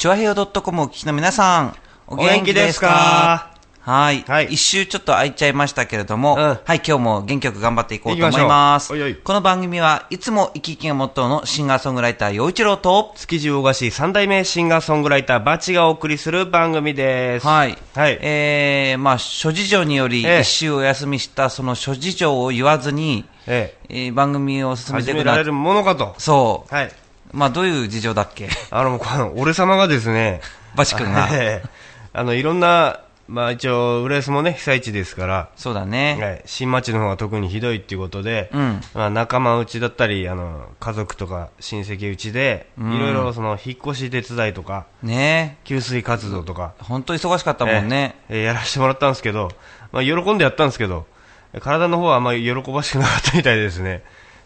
[0.00, 3.50] チョアヘヨ .com をお聞きの皆さん、おお元気ですか？
[3.80, 4.22] はい。
[4.22, 8.94] はい一周ちょっと空いちゃいましたけれども、うんはい、今日も元気よく頑張っていこうと思います。
[8.94, 17.46] おいおいこの番組はいつも生き生きがモットーのシンガーソングライター、陽一郎と、築地大菓子三代目シンガーソングライターバチがお送りする番組です。
[17.46, 17.76] はい。
[17.94, 18.18] はい。
[18.22, 26.14] えー、まあ、諸事情によりええ一周お休みしたその諸事情を言わずに、ええー番組をえ、進めていくれるものかと。
[26.16, 26.74] そう。
[26.74, 26.92] はい。
[27.32, 28.48] まあ、どういう事情だっけ？
[28.70, 29.00] あの、
[29.36, 30.40] 俺様がですね、
[30.76, 31.28] バチ君が。
[31.32, 31.68] え え
[32.12, 36.18] あの、いろんな、まあ一応、浦安もね、被災地ですから、そうだね。
[36.20, 38.80] はい、新町の方が特にひどいっていうことで、うん。
[38.92, 42.92] まあ、仲間内だったりあの家族とか親戚内で、うん。
[42.94, 45.58] いろいろその引っ越し手伝いとかね。
[45.62, 48.16] 給水活動とか、本当忙しかったもんね。
[48.28, 49.52] えーえーやらせてもらったんですけど、
[49.92, 51.06] まあ、喜んでやったんですけど
[51.60, 54.02] 体の方はあんまり喜ばしくなかったみたいでですね。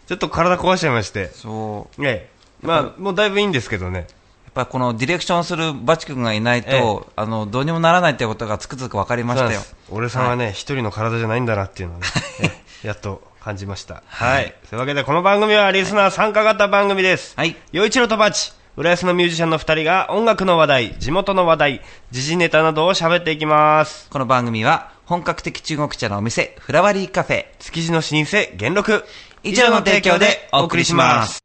[0.07, 2.05] ちょっと体壊しちゃいまして、そう。
[2.05, 2.34] ええ
[2.65, 4.07] まあ、もうだいぶいいんですけどねやっ
[4.53, 9.59] ぱりこのディレクションするバチ君がいないと、あの、どうにもならないってことがつくづく分かりましたよ。
[9.89, 12.05] 俺さんはね、一人の体じゃないんだなっていうのをね、
[12.83, 14.01] えやっと感じました。
[14.07, 14.55] はい。
[14.69, 17.33] というわけで、この番組はリスナー参加型番組です。
[17.35, 17.57] はい。
[17.73, 24.09] 陽一郎とバチ、浦安のミュージシャンの二人が音楽の話題、地元の話題、時事ネタなどを喋っていきます。
[24.09, 29.05] この番組は、本格的中国茶のお店、フラワリーカフェ、築地の老舗、元禄。
[29.43, 31.44] 以上の提供でお送りします。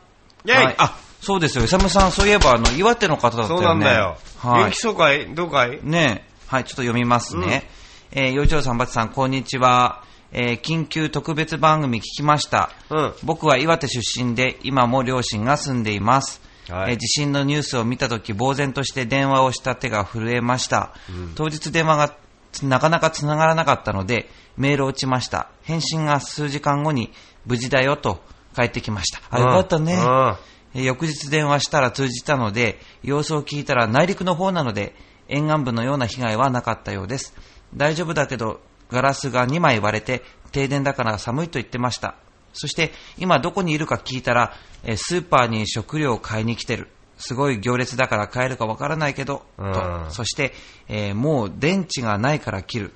[0.44, 0.48] ん。
[0.48, 1.64] イェイはいあ、そうですよ。
[1.64, 3.66] イサムさん、そういえば、あの、岩手の方だったよね。
[3.66, 4.18] そうなんだよ。
[4.38, 4.86] はい元気。
[4.86, 5.78] 紹介どうかい？
[5.82, 6.30] ねえ。
[6.46, 7.70] はい、ちょっと読みますね。
[8.12, 10.02] えー、洋一郎さん、バチさん、こんにちは。
[10.32, 12.70] えー緊急特別番組聞きました。
[12.90, 13.14] うん。
[13.22, 16.40] 僕は岩手出身で、今も両親が住んでいます。
[16.70, 20.92] はいえー地震のニュースを見たとき、呆然として電話をした手が震えました。
[21.34, 22.14] 当日電話が
[22.52, 25.48] つなかなか繋がらなかったので、メールを打ちました。
[25.62, 27.12] 返信が数時間後に、
[27.46, 28.22] 無事だよと
[28.54, 29.20] 返ってきました。
[29.30, 29.94] あ、よかったね。
[29.94, 30.38] うんえー
[30.84, 34.94] 翌日電話したら通じたので、様子を聞いたら内陸の方なので、
[35.28, 37.34] 沿岸部のような被害はなかったようです。
[37.74, 42.14] 大丈夫だけど、ガラスが2枚割れて、停電だから寒いと言ってました。
[42.52, 44.54] そして、今どこにいるか聞いたら、
[44.84, 46.88] えースーパーに食料を買いに来てる。
[47.18, 50.10] すごい行列だから買えるかわからないけど、うんと。
[50.10, 50.52] そして、
[50.88, 52.92] えーもう電池がないから切る。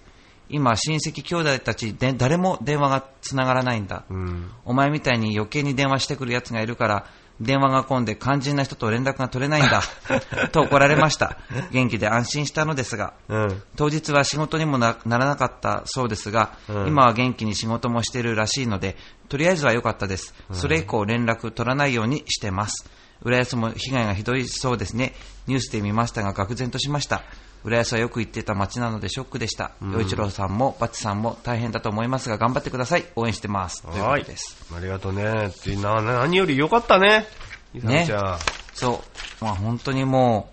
[0.49, 4.05] 今、親戚兄弟たちで、誰も電話が繋がらないんだ。
[4.11, 4.51] うん。
[4.65, 7.07] お前みたいに余計に電話してくる奴がいるから、
[7.41, 9.83] 電話が混んで肝心な人と連絡が取れないんだ。
[10.53, 11.39] と怒られました。
[11.73, 13.63] 元気で安心したのですが、うん。
[13.77, 18.97] 当日は仕事にもなならなかったそうですが、うん今は元気に仕事もしているらしいので、
[19.29, 20.35] とりあえずは良かったです。
[20.53, 22.89] それ以降連絡取らないようにしてます。
[23.23, 25.15] 浦安も被害がひどいそうですね。
[25.47, 27.23] ニュースで見ましたが、愕然としました。
[27.65, 29.73] 浦安はよく行ってた街なのでショックでした。
[29.83, 33.07] 洋、一郎さんもバッチさんも大変だと思いますが、頑張ってください。
[33.17, 33.83] 応援してます。
[33.83, 34.67] というこはいとです。。
[34.77, 35.47] ありがとうね。
[35.47, 37.27] ってな何より良かったね。
[37.75, 38.39] いさみちゃん。
[38.75, 39.03] そ
[39.41, 39.45] う。
[39.45, 40.51] まあ本当にも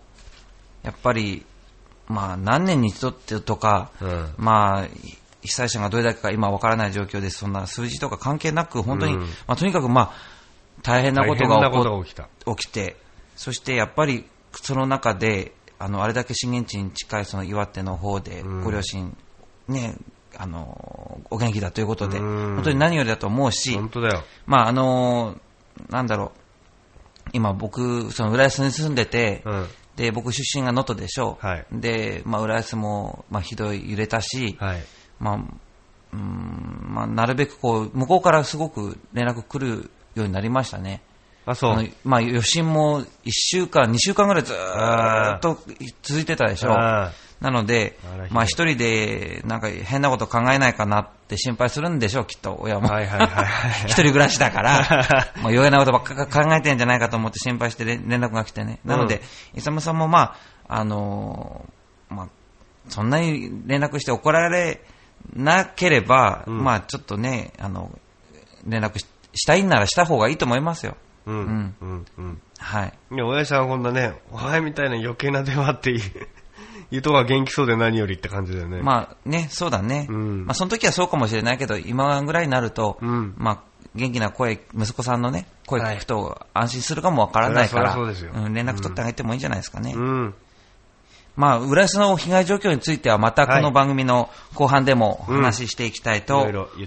[0.84, 1.46] う、やっぱり、
[2.08, 4.88] まあ何年に一度ってとか、うんまあ、
[5.42, 7.40] 被災者がどれだけか今わからない状況です。
[7.40, 10.14] そんな数字とか関係なく、本当に、うんまあとにかくまあ、
[10.82, 12.30] 大変なことが大変な起こことが起きた。
[12.56, 12.96] 起きて、
[13.36, 19.18] そしてやっぱりその中で、あの、あれだけ震源地に近いその岩手の方で、うんご両親、
[19.68, 19.96] ね、
[20.38, 24.24] あの、お元気だということで、うん本当に何よりだと思うし、本当だよ。
[24.46, 25.38] まああの
[25.90, 29.68] なんだろう、今僕、その浦安に住んでて、うん。
[29.96, 31.38] で、僕出身が能登でしょ。
[31.42, 34.84] はいで、まあ浦安も、まあひどい揺れたし、はい。
[35.20, 35.36] まあ、
[36.14, 41.02] うん、まあなるべくこう、向こうからすごく連絡来るようになりましたね。
[41.46, 41.72] あ、そう。
[41.72, 45.58] あのまあ余震も1週間、2週間ぐらいずーっと
[46.04, 46.72] 続いてたでしょ。
[46.72, 47.12] あ
[47.42, 47.98] なので
[48.30, 52.88] まあ一人でなんか変なこと考えないかなって心配するんでしょう、きっと親も。
[52.88, 53.46] はいはいはいはい
[53.90, 54.80] 一人暮らしだから、
[55.42, 58.80] まあ余計なことばっか考えてんじゃないかと思って心配して連連絡が来てね。
[58.86, 59.24] なので、
[59.56, 60.36] イサムさんもま
[60.68, 62.28] あ、あのーまあ、
[62.90, 64.82] そんなに連絡して怒られ
[65.36, 67.90] なければ、うんまあちょっとね、あの、
[68.68, 70.98] 連絡ししたいんならした方がいいと思いますよ。
[71.26, 71.36] うん。
[71.36, 72.06] うんうん。
[72.18, 72.42] うん。
[72.58, 72.94] はい。
[73.12, 76.04] いや、親父さんはこんなね、お前みたいな余計な電話って 言い
[76.92, 78.82] ゆとが元気そうで何よりって感じだよね。
[78.82, 80.08] まあね、そうだね。
[80.10, 83.60] うんまあその時はそうかもしれないけど、今ぐらいになると、うんまあ
[83.96, 89.94] 元気な声、息子さんのね、声聞くと安心するかもわからないから、そりゃそうですよん連絡取ってあげてもいいんじゃないですかね。
[89.94, 90.34] うん。
[91.36, 96.40] まあ、浦安の被害状況についてはまたこはいの番組の後半でもお話ししていきたいと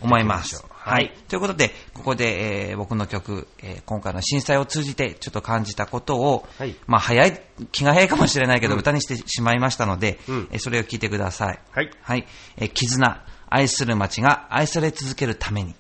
[0.03, 0.37] 思いま。
[0.37, 1.09] ますははいい。
[1.29, 7.41] ということで、ここで、えー僕の曲、えー今回の震災を通じてちょっと感じたことを、はいまあ、早い、
[7.73, 11.59] 気が早いかもしれないけど、歌にしてしまいましたので、うんえーそれを聞いてください。
[11.73, 11.91] はい。
[12.03, 12.27] はい。
[12.59, 15.75] えー絆、愛する街が愛され続けるために。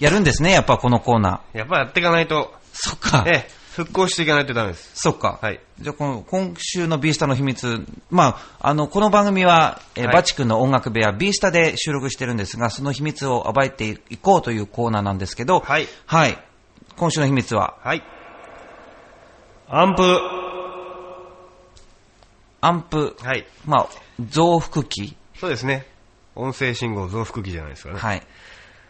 [0.00, 1.58] やるんですね、やっぱこのコーナー。
[1.58, 3.22] やっぱやっていかないと、そっか。
[3.26, 4.92] ええ、復興していかないとダメです。
[4.94, 5.38] そっか。
[5.42, 5.60] はい。
[5.78, 7.84] じゃあ、この、今週のビースタの秘密。
[8.08, 15.86] まあ、あの、この番組は、えーはいバチ君の音楽部屋、ビースタで収録してるんですが、その秘密を暴いていこうというコーナーなんですけど、はい。
[16.06, 16.38] はい。
[16.96, 18.02] 今週の秘密は、はい。
[19.68, 20.18] アンプ。
[22.62, 23.46] アンプ、はい。
[23.66, 23.88] まあ、
[24.30, 25.14] 増幅器。
[25.38, 25.86] そうですね。
[26.34, 27.98] 音声信号増幅器じゃないですかね。
[27.98, 28.22] はい。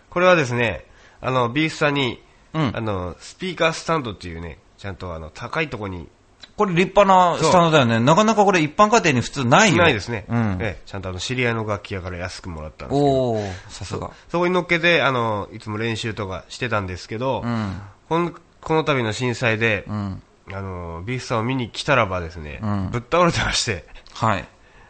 [0.08, 0.86] これはですね、
[1.20, 2.22] あの、ビースタに、
[2.52, 6.08] うんあの、スピーカースタンドっていうね、ちゃんとあの、高いとこに、
[6.56, 8.00] これ立派なスタンドだよね。
[8.00, 9.82] なかなかこれ一般家庭に普通ないよ。
[9.82, 10.26] ないですね。
[10.28, 10.58] うん。
[10.60, 14.10] ええちゃんとあの、知り合いの楽器屋から安くもらったんですけど、おー、さすが。
[14.28, 17.80] そこに乗っけて、あの、いつも練習とかしてたんですけど、うん。
[18.08, 20.22] このこの度の震災で、うん。
[20.52, 24.48] あの、ビースタを見に来たらばですね、うんぶっ倒れてまして、はい。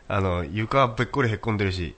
[0.08, 1.94] あの、床はべっこりへっこんでるし、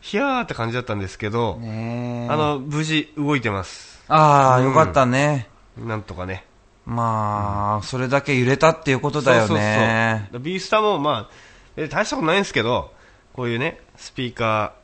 [0.00, 4.02] ひやーって感じだったんですけど、あの、無事動いてます。
[4.08, 5.48] ああ、うんよかったね。
[5.76, 6.44] なんとかね。
[6.86, 10.28] まあ、それだけ揺れたっていうことだよそうね。
[10.30, 11.30] そうそうビースタもまあ、
[11.76, 12.92] え大したことないんですけど、
[13.34, 14.74] こういうね、スピーカ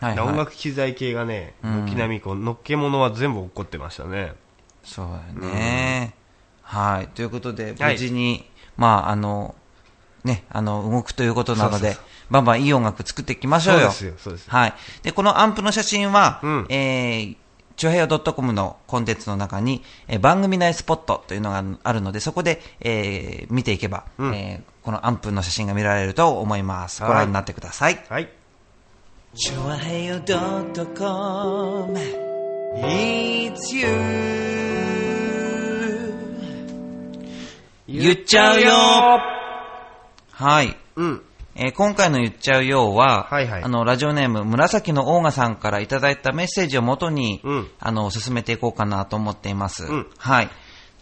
[0.00, 0.28] ー、はい、はい。
[0.28, 4.34] 音楽機材系がね、うん軒並みこう、のっけものは全部落っこってましたね。
[4.82, 6.14] そうだよね。
[6.62, 7.08] はい。
[7.08, 9.54] ということで、はい無事に、まあ、あの、
[10.24, 11.96] ね、あの、動くということなので、
[12.30, 13.80] バンバンいい音楽作っていきましょうよ。
[13.82, 14.52] そうですよ、そうですよ。
[14.52, 14.74] はい。
[15.02, 17.36] で、このアンプの写真は、うんえー、
[17.76, 27.02] ちょへよ .com のコンテンツの中に、えー番組内スポットというのがあるので、そこで、えー見ていけば、うんえーこのアンプの写真が見られると思います。
[27.02, 28.04] はいご覧になってください。
[28.08, 28.28] はい。
[29.34, 31.98] チョアヘヨドットコム
[32.76, 33.86] It's you
[37.86, 39.43] 言っちゃうよ
[40.34, 40.76] はい。
[40.96, 41.22] うん。
[41.56, 49.84] えー今回の言っちゃうようは、はいはいあの、ラジオネーム、紫のオーガさんからいただいたメッセージをもとに、うんあの、進めていこうかなと思っています。
[49.84, 50.48] うんはい。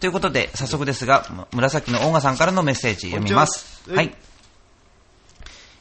[0.00, 3.88] ということで、早速ですが、む紫のオーガさんからのメッセージ読みます。
[3.90, 4.14] ははい。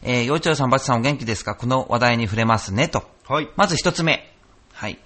[0.03, 1.55] えー、幼稚園さん、バチさんお元気ですか？
[1.55, 3.03] この話題に触れますね、と。
[3.27, 3.49] はい。
[3.57, 4.33] まず一つ目。
[4.73, 4.97] はい。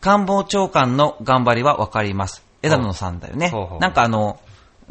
[0.00, 2.44] 官房長官の頑張りはわかります。
[2.62, 3.78] 枝野さんだよねほうほう。
[3.78, 4.38] なんかあの、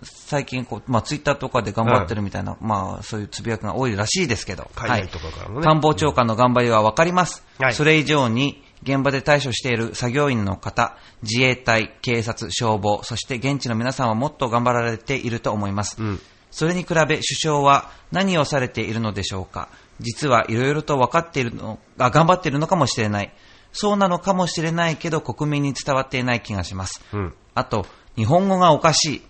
[0.02, 4.70] 最近こう、まあ、ツイッターとかで頑張ってるみたいな、まあ、そういうつぶやきが多いらしいですけど。
[4.76, 7.44] 海外とかからもね官房長官の頑張りはわかります。
[7.60, 16.02] はいそれ以上に、現場で対処している作業員の方、自衛隊、警察、消防、そして現地の皆さんはもっと頑張られていると思います。
[16.02, 16.20] うん。
[16.52, 19.70] それに比べ首相は何をされているのでしょうか
[20.00, 23.34] 実はいろいろと分かっているの、あ、頑張っているのかもしれない。
[23.72, 27.02] そうなのかもしれないけど、国民に伝わっていない気がします。
[27.14, 27.34] うん。
[27.56, 29.22] あと、日本語がおかしい。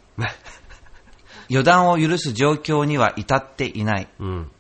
[1.49, 4.07] 予断を許す状況には至っていない。
[4.19, 4.51] うん。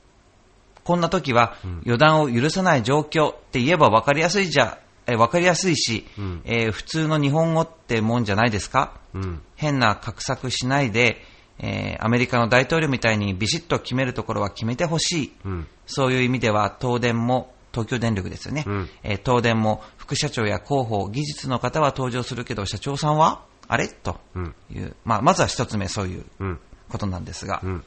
[0.83, 8.99] こんな時は、予断を許さない状況って言えば分かりやすいじゃ、え分かりやすいし、うんえー普通の日本語ってもんじゃないですか？
[9.13, 9.41] うん。
[9.55, 11.21] 変な画策しないで、
[11.59, 15.33] えーアメリカの大統領みたいにビシッと決めるところは決めてほしい。
[15.45, 15.67] うん。
[15.85, 18.63] そういう意味では、東電も、東京電力ですよね。
[18.67, 23.41] うんえー東電も副社長や広報、技術の方は登場するけど、社長さんは？
[23.67, 23.87] あれ？
[23.87, 24.55] とうん。
[24.71, 26.59] いう、まあ、まずは一つ目、そういううん。
[26.89, 27.61] ことなんですが。
[27.63, 27.83] うん。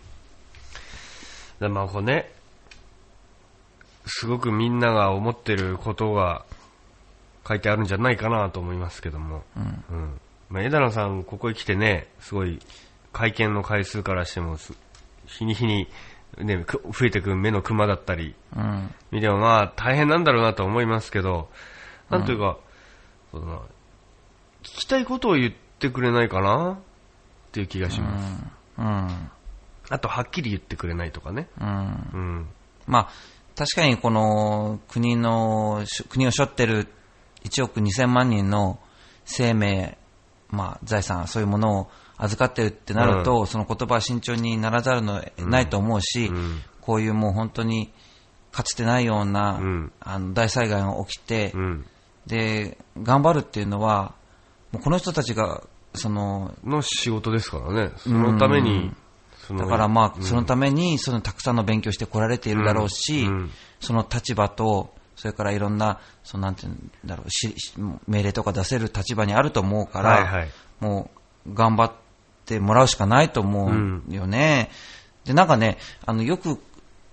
[1.60, 2.32] でまあこうね、
[4.06, 6.44] すごくみんなが思ってることが
[7.46, 9.44] 書いてあるんじゃないかなと思いますけども。
[9.56, 10.20] うんうん。
[10.48, 12.60] まあ、枝野さん、ここへ来てね、すごい、
[13.12, 14.74] 会見の回数からしてもす、
[15.26, 15.88] 日に日に、
[16.38, 21.48] ね、く増えてく目のクマだったり、うん見てもまあ大変なんだろうなと思いますけど、
[22.10, 22.58] なんというか、
[23.32, 26.72] そうだな、聞きたいことを言ってくれないかな？
[26.72, 26.76] っ
[27.52, 28.42] ていう気がします。
[28.78, 29.30] うん
[29.88, 31.48] あと、はっきり言ってくれないとかね。
[31.60, 32.48] うんうん。
[32.86, 33.08] まあ、
[33.54, 36.88] 確かにこの国の、し国を背負ってる
[37.44, 38.80] 1億2000万人の
[39.24, 39.96] 生命、
[40.48, 47.92] まあ、財産、そういうものを預かってるってなると、その言葉は慎重にならざるのないと思うし、うんこういうもう本当に
[48.52, 51.86] かつてないような、うんあの大災害が起きて、うん。
[52.26, 54.14] で、頑張るっていうのは、
[54.78, 55.62] この人たちが、
[55.94, 57.92] その、の仕事ですからね。
[57.96, 58.92] そのために、
[59.50, 67.74] だからまあ、うんそのために、そのたくさんの勉強してこられているだろうし、うんうんその立場と、それからいろんな、そのなんていうんだろう、しし
[68.08, 71.10] 命令とか出せる立場にあると思うから、はいはいも
[71.46, 71.92] う頑張っ
[72.44, 74.70] てもらうしかないと思うよね。
[75.24, 76.58] で、なんかね、あの、よく、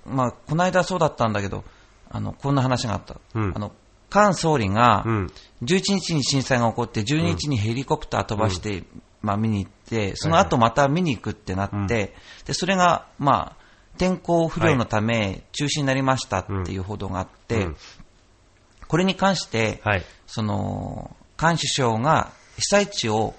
[0.06, 1.64] まあ、この間そうだったんだけど、
[2.10, 3.16] あの、こんな話があった。
[3.36, 3.72] うんあの、
[4.14, 5.32] 菅総理が、うん。
[5.64, 8.84] 11日に震災が起こって、12日にヘリコプター飛ばして、
[9.22, 12.14] まあ見に行って、その後また見に行くってなって、
[12.46, 13.64] で、それが、まあ、
[13.98, 17.78] 天候不良のため中止になりましたっていう報道があって、うん。
[18.88, 20.06] これに関して、はい。
[20.28, 23.34] その、菅首相が被災地を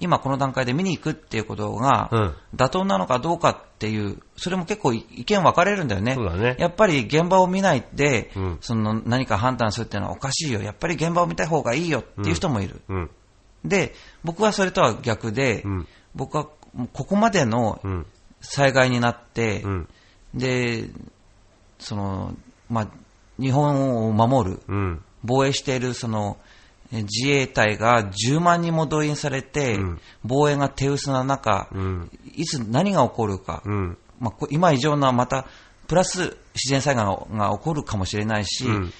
[0.00, 6.16] 今この段階で見に行くっていうことがうん、妥当なのかどうかっていう、それも結構意見分かれるんだよね。
[6.16, 10.62] ねやっぱり現場を見ないで、うんその何か判断するっていうのはおかしいよ。
[10.62, 12.80] やっぱり現場を見た方がいいよっていう人もいる。
[12.88, 13.10] うん。
[13.64, 16.48] で、僕はそれとは逆で、うん僕は
[16.94, 18.06] ここまでのうん。
[18.40, 19.88] 災害になって、うん。
[20.34, 20.88] で、
[21.78, 22.34] その、
[22.70, 22.88] まあ、
[23.40, 25.02] 日本を守る、うん。
[25.24, 26.45] 防衛しているそのえ
[26.92, 30.00] 自衛隊が10万人も動員されて、うん。
[30.24, 32.10] 防衛が手薄な中、うん。
[32.34, 33.98] いつ何が起こるか、うん。
[34.20, 35.46] まあ、こ今以上なまた
[35.86, 38.92] プラス自然災害が起こるかもしれないし、うん。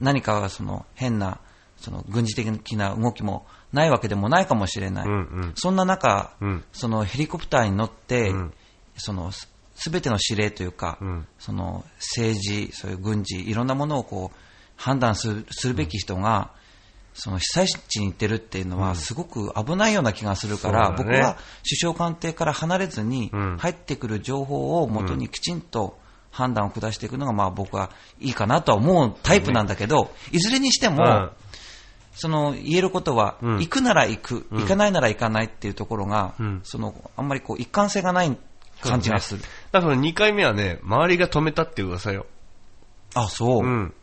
[0.00, 1.40] 何かその変な
[1.76, 5.06] その軍事的な動きもないわけでもないかもしれない、
[5.54, 6.64] そんな中、うん。
[6.72, 8.54] そのヘリコプターに乗って、うん。
[8.96, 11.26] そのす全ての指令というか、うん。
[11.38, 14.38] その政治、そういう軍事、いろんなものをこう
[14.76, 16.52] 判断するするべき人が、
[17.14, 25.96] その被災地に行ってるっていうのは、すごく危ないような気がするから、僕は首相官邸から離れずに、うん入ってくる情報をもとにきちんと
[26.30, 27.90] 判断を下していくのが、まあ僕は
[28.20, 31.30] いいかなとは思うタイプなんだけど、いずれにしても、うん
[32.16, 38.36] その言えることは、うん行くなら行く、うん行かないなら行かないっていうところが、うんそのあんまりこう一貫性がない
[38.80, 39.42] 感じがする。
[39.70, 42.26] だから2回目はね、周りが止めたっていう噂よ。
[43.14, 43.64] あ、そう。
[43.64, 43.94] うん。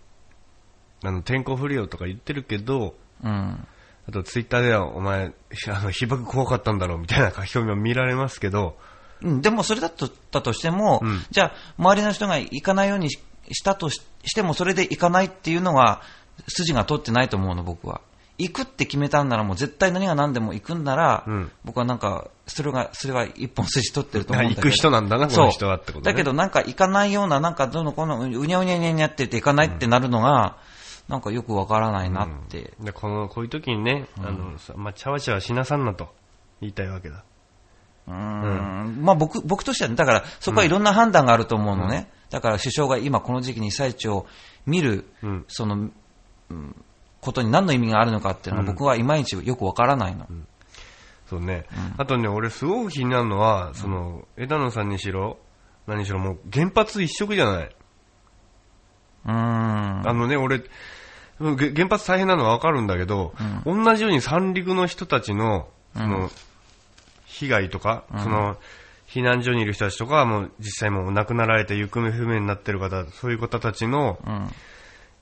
[1.04, 3.68] あの、天候不良とか言ってるけど、うん。
[4.08, 5.34] あとツイッターではお前、
[5.70, 8.78] あの、被爆怖かったんだろうみたいな書き込みを見られますけど、
[9.22, 13.20] うん、でもそれだとだとしても、うんじゃあ、周りの人が行かないようにし
[13.52, 16.02] したとししても、それで行かないっていうのが、
[16.48, 18.02] 筋が通ってないと思うの、僕は。
[18.38, 24.62] 行くって決めたんなら、もう絶対何が何でも行くんなら、うん僕はなんか、それが、それは一本筋取ってると思うんだけど。
[24.70, 30.58] 行く人なんだなこの人はってことねだけど、なんか行かないような、なんかどうのこうの、うにゃうにゃうにゃうにゃって言って行かないってなるのが、
[31.12, 32.74] なんかよくわからないなって。
[32.80, 36.08] で、この、こういう時にね、あの、さまあ、チャワチャワしなさんなと
[36.62, 37.26] 言いたいわけだ。
[38.08, 42.10] うーんまあ僕、僕としてはね、だからそこはいろんな判断があると思うのね。
[42.30, 44.26] だから首相が今この時期に被災地を
[44.66, 45.90] 見る、うんその、
[46.50, 46.86] うん
[47.20, 50.28] ことに何の意味があるのかっていうのは僕はいまいちよくわからないの。
[51.28, 51.66] そうね。
[51.98, 55.38] あとね、俺すごく気になるのは、その、枝野さんにしろ、
[55.86, 57.76] 何しろもう原発一色じゃない。
[59.26, 60.10] うーん。
[60.10, 60.64] あのね、俺、
[61.42, 63.34] 原発大変なのはわかるんだけど、
[63.66, 66.30] 同じように三陸の人たちの、その、
[67.26, 68.58] 被害とか、その、
[69.08, 74.50] 避難所にいる人たちとかはもう実際もう亡くなられて行方不明になってる方、そういう方たちのうん。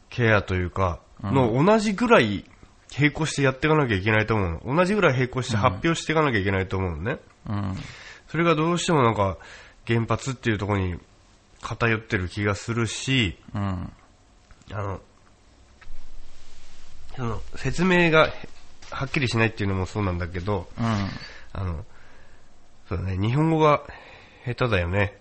[0.10, 2.44] ケアというか、の同じぐらい
[2.98, 4.76] 並行してやっていかなきゃいけないと思うの。
[4.76, 7.20] 同じぐらい並行して発表していかなきゃいけないと思うのね。
[7.48, 7.78] うん。
[8.28, 9.38] それがどうしてもなんか
[9.88, 11.00] 原発っていうところに
[11.62, 13.92] 偏ってる気がするし、うん。
[14.72, 15.02] あの、
[17.16, 18.32] その説明が
[18.92, 20.86] はっきりしないっていうのもそうなんだけど、うん。
[21.54, 21.86] あの、
[22.88, 23.84] そうだね、日本語が
[24.46, 25.18] 下手だよね。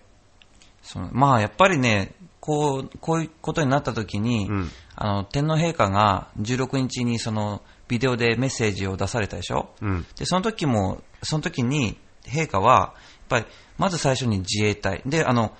[0.81, 9.69] そうまあ、やっぱりね、こう、こういうことになった時に、うんあの、天皇陛下が16日にその、ビデオでメッセージを出されたでしょ？
[9.81, 10.05] うん。
[10.17, 12.93] で、その時も、その時に、陛下は、やっ
[13.29, 13.45] ぱり、
[13.77, 15.01] まず最初に自衛隊。
[15.05, 15.55] で、あの、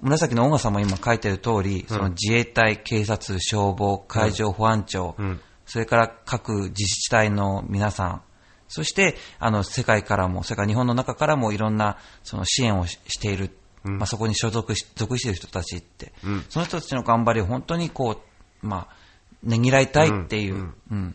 [0.00, 5.40] 紫の音楽さんも今書いてる通り、その自衛隊、警察、消防、海上保安庁、うん。
[5.66, 8.22] それから各自治体の皆さん、
[8.68, 13.98] そして、あの、世界からも、それから日本の中からもいろんな、その支援をししている、うん。
[13.98, 16.44] まあ、そこに所属し、属している人たちって、うん。
[16.48, 18.20] その人たちの頑張りを本当にこ
[18.62, 18.96] う、まあ、
[19.42, 20.74] ねぎらいたいっていう、うん。
[20.90, 21.14] うん。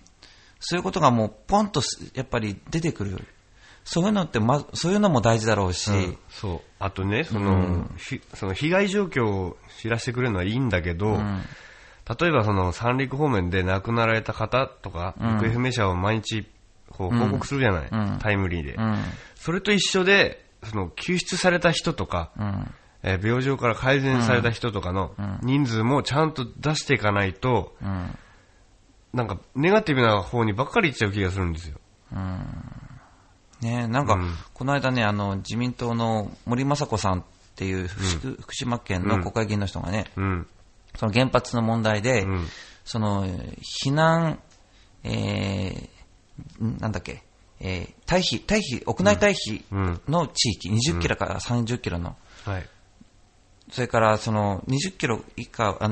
[0.59, 3.27] そういうことがもう、ポンとす、やっぱり出てくる。
[3.83, 5.89] そういうのって、ま、そういうのも大事だろうし、
[6.29, 6.61] そう。
[6.79, 7.89] あとね、その、
[8.35, 11.41] その被害状況を知らせてくれるのはいいんだけど、うん
[12.19, 15.27] 例えばその三陸方面で亡くなられた方とか、うん。
[15.37, 16.47] 行方不明者を毎日
[16.89, 17.19] こううん。
[17.19, 18.19] 報告するじゃない、うん。
[18.19, 18.97] タイムリーで、うん、
[19.35, 22.71] それと一緒で、その救出された人とか、うん、
[23.03, 25.39] えー病状から改善された人とかのうん。
[25.43, 28.17] 人数もちゃんと出していかないと、うん、
[29.13, 31.77] なんかネガティブな方にばっかり行っちゃう気がするんですよ。
[33.61, 34.33] ねなんか、うん。
[34.53, 37.23] この間ね、あの、自民党の森雅子さんっ
[37.55, 40.47] ていう福,、福島県の国会議員の人がね、うん。
[40.99, 42.47] その原発の問題で、うん。
[42.83, 44.41] その、避難、
[45.05, 47.23] えー、んなんだっけ、
[47.61, 50.01] えー、退避、退避、屋内退避うん。
[50.09, 52.69] の地域、20キロから30キロの、はい。
[53.71, 55.89] それからその20キロ以下あ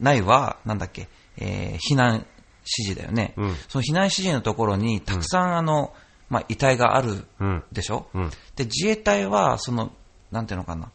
[0.00, 2.26] ないは、なんだっけ、えー避難
[2.64, 5.94] 指示だよね、うんその避難指示のところにたくさん、あの
[6.28, 7.64] まあ、遺体があるうん。
[7.72, 8.30] でしょ、うん。
[8.56, 9.92] で自衛隊はその、
[10.30, 10.90] なんていうのかな、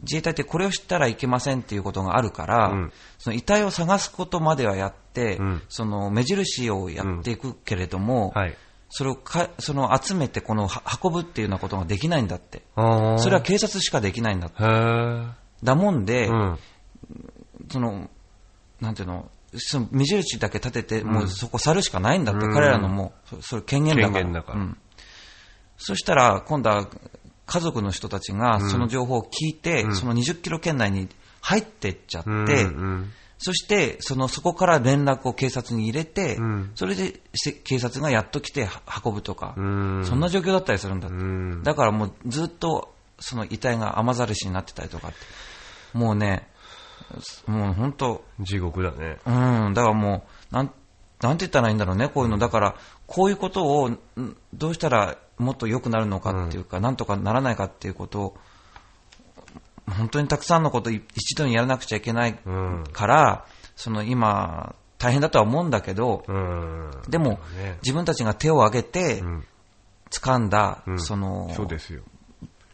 [0.00, 8.56] 自衛隊ってこれを知ったらいけませんっていうことがあるから、うんその遺体を探すことまではやって、うんその目印をやっていくけれども、はい。
[8.88, 12.62] それをかその集めてこのは運ぶっていうようなことができないんだって。
[12.76, 15.36] それは警察しかできないんだって。
[15.64, 16.58] だもんで、うん。
[17.70, 18.08] その、
[18.80, 24.12] なんていうの、その目印だけ立てて、もううんそこ去るしかないんだって、うん彼らのもう、そそれ権限だから。
[24.14, 24.78] 権限だからうん
[25.78, 26.88] そしたら、今度は
[27.46, 31.08] 家族の人たちがその情報を聞いて、うんその20キロ圏内に
[31.40, 32.40] 入ってっちゃって、うん。
[32.40, 33.12] うん。
[33.38, 39.62] そして、その、そこから連絡を警察に入れて、うんそれでせ警察がやっと来ては運ぶとか、う
[40.00, 40.04] ん。
[40.04, 41.16] そんな状況だったりするんだって。
[41.16, 41.62] うん。
[41.62, 45.16] だからもうずっとその遺体が雨ざらしになってたりとかって、
[45.96, 46.48] もうね、
[47.46, 49.18] もう本当、地獄だね。
[49.26, 50.72] うん、だからもう、なん、
[51.20, 52.38] なんて言ったらいいんだろうね、こういうの。
[52.38, 53.98] だから、こういうことを、ん
[54.52, 58.36] どうしたらもっと良くなるのかっていうか、なんとかならないかっていうことを、
[59.86, 62.84] 本当にたくさんのことを一度にやらなくちゃいけないうん。
[62.92, 63.46] から、
[63.76, 66.90] その今、大変だとは思うんだけど、うん。
[67.08, 69.44] でも、ね自分たちが手を挙げてうん。
[70.10, 72.02] 掴んだ、うんその、そうですよ。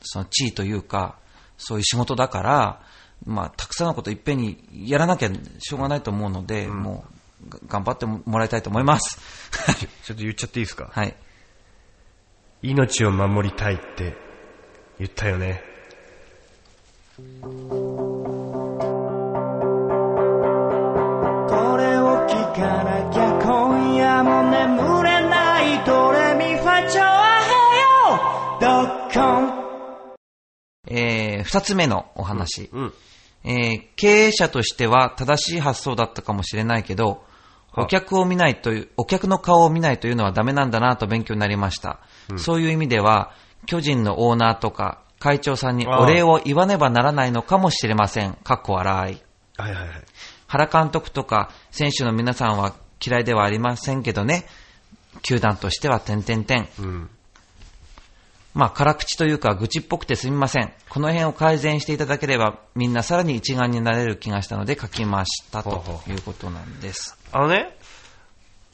[0.02, 1.16] その地位というか、
[1.58, 2.82] そういう仕事だから、
[3.24, 7.04] まあ、たくさんのこといっぺんにやらなきゃしょうがないと思うので、も
[7.46, 9.18] う、が頑張ってもらいたいと思います。
[10.04, 10.90] ちょっと言っちゃっていいですか？
[10.92, 11.16] はい。
[12.62, 14.16] 命を守りたいって
[14.98, 15.64] 言ったよね。
[17.16, 17.24] こ
[21.76, 28.66] れを聞かなきゃ今夜も眠れないドレミファチョアヘヨド
[29.08, 30.14] ッコン
[30.88, 32.70] えー、二つ目のお話。
[32.72, 32.92] うん。
[33.44, 37.16] えー経営者としては正しい発想だったかもしれないけど、は
[37.76, 42.00] お客を見ないという、お客の顔を見ないというのはダメなんだなと勉強になりました。
[42.36, 43.32] そういう意味では、
[43.66, 48.34] 巨人のオーナーとか会長さんにお礼を言わねばならないのかもしれません。
[48.34, 49.22] かっこ笑い。
[49.56, 50.04] はいはいはい。
[50.48, 54.46] 原監督とか選手の皆さんは嫌いではありませんけどね、
[55.22, 56.68] 球団としては点々点。
[56.78, 57.10] うん。
[58.54, 60.72] まあ、辛口というか愚痴っぽくてすみません。
[60.88, 67.16] この辺を改善していただければ、みんなさらに一丸になれる気がしたので書きましたということなんです。
[67.32, 67.76] あのね、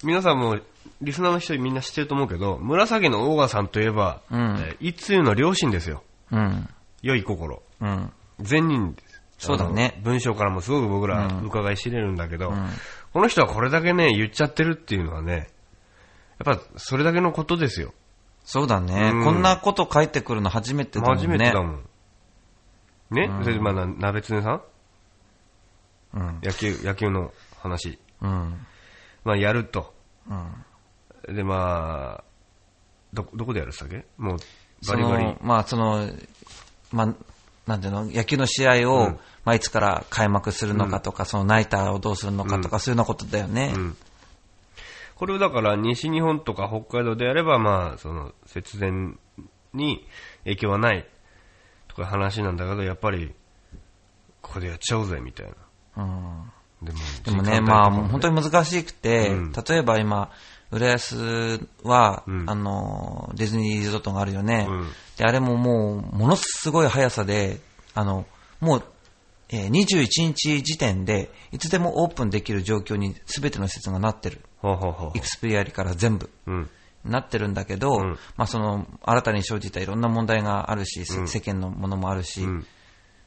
[0.03, 0.59] 皆さんも、
[1.01, 6.03] リスナーの人みんな知ってると思うけど、紫の大川さんといえば、うんえー一通の両親ですよ。
[6.33, 6.69] うん。
[7.03, 7.62] 良い心。
[7.81, 8.12] うん。
[8.41, 9.23] 善人です。
[9.38, 12.69] そうだね文章からもすごく僕らうん伺い知れるんだけど、うん
[13.12, 15.49] この人はこれだけね、言っちゃってるっていうのはね、
[16.45, 17.95] やっぱそれだけのことですよ。
[18.50, 21.20] そうだね、うんこんなこと書いてくるの初めてだもんね。
[21.20, 21.84] 初めてだもん。
[23.11, 24.62] ね、うんそれでまあ、な鍋つねさん？
[26.14, 26.40] うん。
[26.42, 27.98] 野球、野球の話。
[28.22, 28.66] うん。
[29.22, 29.92] まあ、やると。
[30.30, 31.37] うん。
[31.37, 32.24] で、まあ、
[33.12, 34.06] ど、どこでやるっつったっけ？
[34.16, 34.38] もう、
[34.80, 36.08] そバリバリの。、まあ、その、
[36.90, 37.14] まあ、
[37.66, 43.74] なんていうの、野球の試合を、うんまあ、いつから開幕するのかとか、そのナイターをどうするのかとか、そういうようなことだよね。
[43.76, 43.96] うん。
[45.18, 49.18] これをだから、西日本とか北海道でやれば、まあ、その、節電
[49.74, 50.07] に
[50.44, 51.09] 影響はない、
[51.88, 53.35] とか話なんだけど、やっぱり、
[54.40, 55.46] ここでやっちゃおうぜ、みたい
[55.96, 56.04] な。
[56.04, 56.52] うん
[56.83, 60.31] でも、でもね、まあ、本当に難しくて、うん例えば今、
[60.70, 64.68] 浦安は、うんあの、ディズニーリゾートがあるよね。
[64.70, 67.59] うんで、あれももう、ものすごい速さで、
[67.94, 68.24] あの、
[68.61, 68.85] もう、
[69.48, 74.42] えー21日時点で、いつでもオープンできる状況に全ての施設がなってる。
[74.62, 76.31] エクスペリアリから全部。
[77.05, 82.66] なってるんだけど、うんまあその、新たに生じたいろんな問題があるし、世間のものもあるし、うん。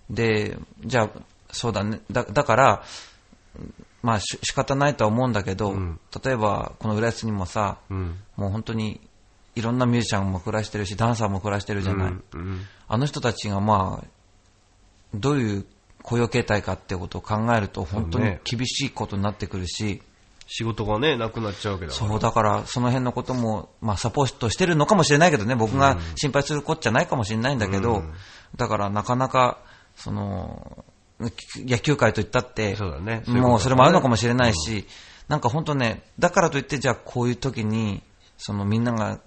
[0.10, 1.10] で、じゃあ、
[1.52, 2.02] そうだね。
[2.12, 2.84] だだから、
[4.02, 8.18] まあし仕方ないとは思うんだけど、うん例えば、この浦安にもさ、うん。
[8.36, 9.00] もう本当に、
[9.56, 12.14] いろんなミュージシャンも暮らしてるし、ダンサーも暮らしてるじゃない。
[12.88, 14.08] あの人たちがまあ、
[15.14, 15.66] どういう
[16.04, 20.02] 雇用形態かってことを考えると、本当に厳しいことになってくるし、
[20.54, 22.08] 仕事がね、なくなっちゃうわけだから。
[22.10, 28.14] そう、だから、その辺のことも、まあ、サポートしてるのかもしれないけどね、僕が心配するこっちゃないかもしれないんだけど、うん。
[28.58, 29.60] だから、なかなか、
[29.96, 30.84] その、
[31.56, 33.22] 野球界といったって、そうだね。
[33.26, 33.48] そういうね。
[33.48, 34.86] もうそれもあるのかもしれないし、
[35.30, 38.04] なんか本当ね、だからといって、じゃあこういう時に、
[38.38, 39.22] そのみんなが、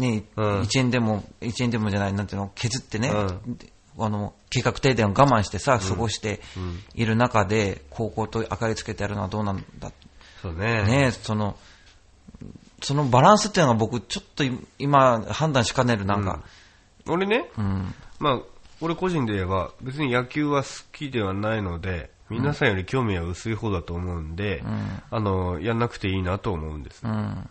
[0.00, 0.60] ね、うん。
[0.62, 3.58] 1円でも、1円でもじゃない、なんていうの、削ってね、うん。
[3.98, 6.40] あの、計画停電を我慢してさ、過ごして
[6.94, 9.92] いる中で、高校と明かりつけてやるのはどうなんだ
[10.46, 10.84] そうね。
[10.84, 11.56] ねその、
[12.82, 14.44] そのバランスっていうのが僕、ちょっと
[14.78, 16.42] 今、判断しかねる、なんか。
[17.08, 17.94] 俺ね、うん。
[18.18, 18.40] まあ、
[18.80, 27.02] 俺個人で言えば、別に野球は好きではないので、皆さんより興味は薄い方だと思うんで、んあの、やんなくていいなと思うんです。
[27.04, 27.48] うん。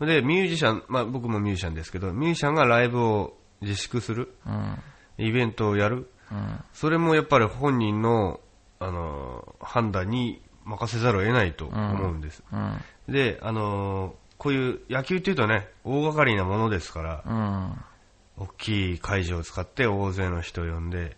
[0.00, 4.78] で、ミュージシャン、まあ僕もミュージシャンですけど、ミュージシャンがライブを自粛する、うん。
[5.18, 6.60] イベントをやる、うん。
[6.72, 8.40] それもやっぱり本人の、
[8.78, 12.42] あの、判断に任せざるを得ないと思うんです。
[12.52, 12.80] うん。
[13.08, 18.44] で、あの、こういう野球っていうとね、大掛かりなものですから、うん。
[18.44, 21.16] 大きい会場を使って大勢の人を呼んで、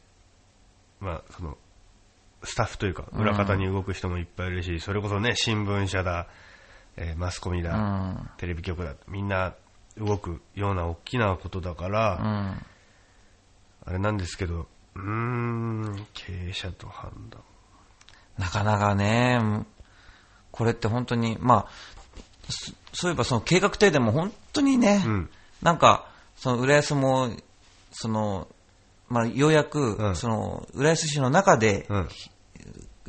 [1.00, 1.56] まあ、その、
[2.42, 6.26] スタッフというか、裏方に動く人もいっぱいいるし、それこそね、新聞社だ、
[6.96, 8.30] えーマスコミだ、うん。
[8.36, 9.54] テレビ局だ、みんな
[9.96, 12.66] 動くような大きなことだから、うん。
[13.86, 17.42] あれなんですけど、うーん、経営者と判断。
[18.38, 19.40] なかなかね、
[20.50, 21.66] これって本当に、まあ、
[22.48, 25.30] そそういえばその計画停電も本当にね、うん。
[25.62, 27.30] なんか、その浦安も、
[27.92, 28.48] その、
[29.08, 32.08] まあ、ようやく、うんその、浦安市の中で、うん。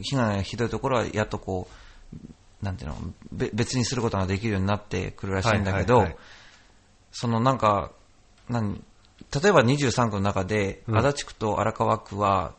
[0.01, 2.97] 被害がひどいところはやっとこう、なんていうの、
[3.31, 6.23] べ別にすることができるようになってくるらしいんだけど、はいはいはい
[7.17, 7.93] そのなんか、
[8.49, 8.83] 何、
[9.41, 12.53] 例えば23区の中で、うん足立区と荒川区は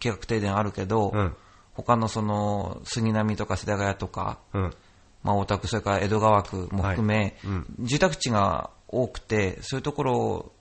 [0.00, 1.36] 計画停電あるけど、うん。
[1.82, 4.74] 他のその杉並とか世田谷とか、うん。
[5.22, 10.52] まあ、大田区、それから江戸川区も含め、はいうん住宅地が多くて、そういうところ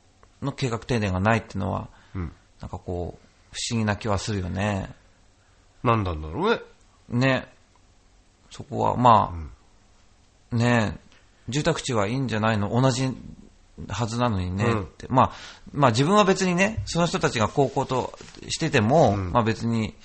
[0.42, 2.32] の計画停電がないっていうのは、うん。
[2.60, 4.94] なんかこう、不思議な気はするよね。
[5.84, 6.62] なんなんだろうね。
[7.10, 7.54] ね。
[8.50, 9.34] そこは、ま
[10.52, 11.00] あ、ね
[11.50, 12.70] 住宅地はいいんじゃないの？
[12.80, 13.10] 同じ
[13.90, 15.08] はずなのにね、うんって。
[15.10, 15.32] まあ、
[15.74, 18.14] まあ自分は別にね、その人たちが高校と
[18.48, 19.96] してても、うんまあ別に、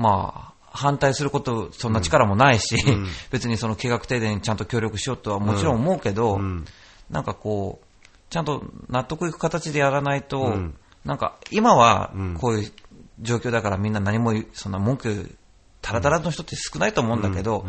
[0.00, 3.06] まあ、反対すること、そんな力もないし、うん。
[3.30, 6.64] 別にその計画停電にちゃんと協力しようとはもちろん思うけど、うん。
[7.10, 10.74] なんかこう、ちゃんと納得いく形でやらないと、うん。
[11.04, 12.34] なんか今はうん。
[12.34, 12.72] こういう
[13.20, 15.36] 状況だからみんな何もそんな文句、
[15.82, 17.66] タラタラの人って少ないと思うんだけど、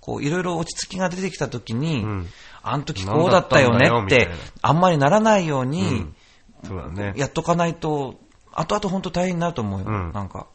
[0.00, 2.28] こういろいろ落ち着きが出てきた時に、うん。
[2.62, 6.16] あの時こうだったよねってな、あんまりならないように、うん。
[6.64, 7.14] そうだね。
[7.16, 8.20] やっとかないと、
[8.52, 10.12] 後々本当大変になると思うよ、うん。
[10.12, 10.46] なんか。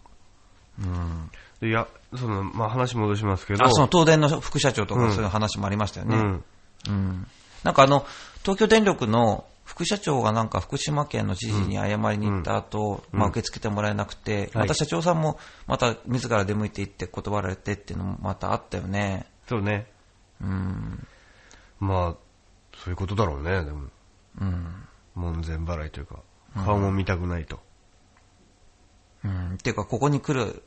[0.79, 1.31] うん。
[1.59, 3.65] でいや、その、まあ、話戻しますけど。
[3.65, 6.15] あ、その東電の副社長とうんかそういう話もありましたよね。
[6.15, 6.43] うん。
[6.87, 7.27] うん。
[7.63, 8.05] なんかあの、
[8.43, 15.37] 東京電力の副社長がなんか福島県の知事に謝りに行った後、うんまあ受け付けてもらえなくて、はいまた社長さんも
[15.67, 19.27] また自ら出向いて行って断られてっていうのもまたあったよね。
[19.47, 19.87] そうね。
[20.41, 21.05] うん。
[21.79, 22.15] まあ、
[22.75, 23.87] そういうことだろうね、でも。
[24.39, 24.87] うん。
[25.15, 26.19] 門前払いというか、
[26.55, 27.59] 顔も見たくないと。
[29.25, 29.53] うん。
[29.55, 30.63] っていうか、ここに来る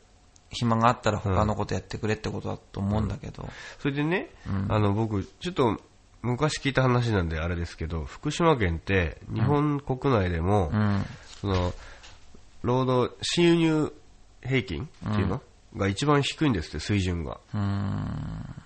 [0.50, 3.48] 暇があったら他のことやってくれってことだと思うんだけど。
[3.78, 5.80] それでね、うんあの、僕、ちょっと、
[6.22, 11.04] 昔聞いた話なんであれですけど、福島県って日本国内でも、うん。
[11.40, 11.72] その、
[12.62, 13.92] 労働、収入
[14.42, 15.40] 平均っていうの、
[15.76, 17.38] が一番低いんですって、水準が。
[17.54, 18.62] うーん。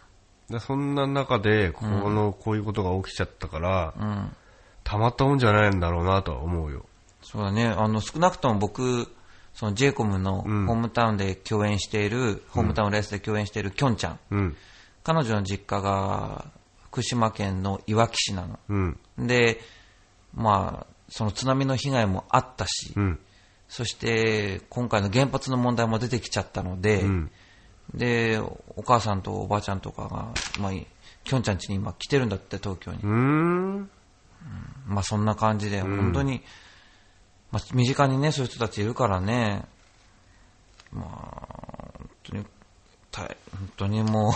[0.51, 4.37] でそんな中で、この、こういうことが起きちゃったから、うん。
[4.83, 6.85] たまったもんじゃないんだろうなとは思うよ。
[7.23, 7.67] そうだね。
[7.67, 9.09] あの、少なくとも僕、
[9.55, 14.19] その j コムのホうんームタウンで共演している、ホームタウンレースで共演しているきょんちゃん。
[14.31, 14.57] うん。
[15.05, 16.47] 彼女の実家が
[16.91, 18.59] 福島県のいわき市なの。
[18.69, 18.99] うん。
[19.19, 19.61] で、
[20.35, 23.19] まあ、その津波の被害もあったし、うん。
[23.69, 27.31] そして今回の原発の問題も出てきちゃったので、うん。
[27.95, 28.41] で、
[28.77, 30.73] お母さんとおばあちゃんとかが、まあ、
[31.23, 33.03] きょんちゃん家に今来てるんだって、東京にう。
[33.03, 33.91] ーん。
[34.87, 36.43] まあそんな感じで、ん本当に、
[37.55, 39.65] まあ身近にね、そういう人たちいるからね、
[40.93, 41.07] まあ、
[41.97, 42.47] 本当に、
[43.13, 44.33] 大本当にもう、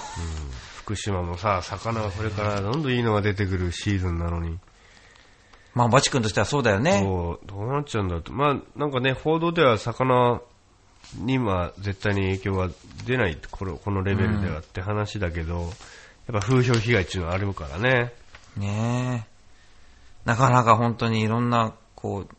[0.76, 4.56] 福島もさ、魚はこれからどんどんいいのが出てくるシーズンなのに。
[5.74, 7.00] まあバチ君としてはそうだよね。
[7.02, 8.32] そう、どうなっちゃうんだと。
[8.32, 10.40] まあ、なんかね、報道では魚
[11.16, 12.70] には絶対に影響は
[13.04, 15.70] 出ない、このこのレベルではって話だけど、やっ
[16.34, 18.12] ぱ風評被害っていうのはあるからね。
[18.56, 19.38] ねえ。
[20.24, 22.34] なかなか本当にいろんな、こう、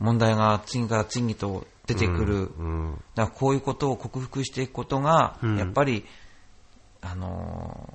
[0.00, 2.34] 問題が次から次と出てくる。
[2.58, 2.94] うん。
[3.14, 6.04] だからこういうことを克服していくことが、うんやっぱり、
[7.02, 7.94] あの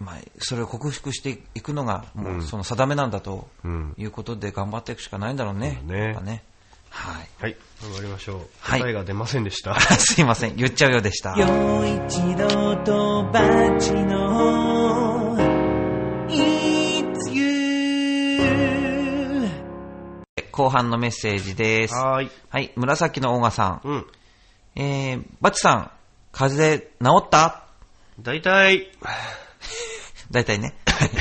[0.00, 3.94] ーまあ、それを克服していくのが、もうその定めなんだとうん。
[3.98, 5.82] いうことで頑張っていくしかないんだろうね。
[5.84, 6.42] ねね。
[6.88, 7.28] はい。
[7.40, 8.40] はい、頑張りましょう。
[8.60, 9.78] はい答えが出ませんでした。
[9.98, 10.56] すいません。
[10.56, 11.36] 言っちゃうようでした。
[11.36, 11.46] 陽
[12.06, 13.40] 一郎とバ
[13.78, 15.29] チの
[20.52, 21.94] 後半のメッセージです。
[21.94, 22.30] はーい。
[22.48, 22.72] はい。
[22.76, 23.80] 紫のオーガさん。
[23.84, 24.06] うん。
[24.76, 25.90] えー、バチさん、
[26.32, 27.64] 風邪治った？
[28.20, 28.90] 大体、
[30.30, 30.74] 大体ね。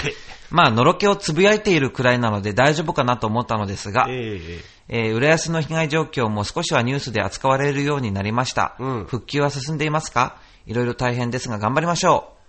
[0.52, 4.40] まあ、のろけをつぶやいているくらいなので大丈夫かなと思ったのですが、え
[4.90, 8.76] ええー、浦安の被害状況も少しはニュースで扱われるようになりました。
[8.80, 10.38] うん復旧は進んでいますか？
[10.66, 12.40] いろいろ大変ですが頑張りましょう。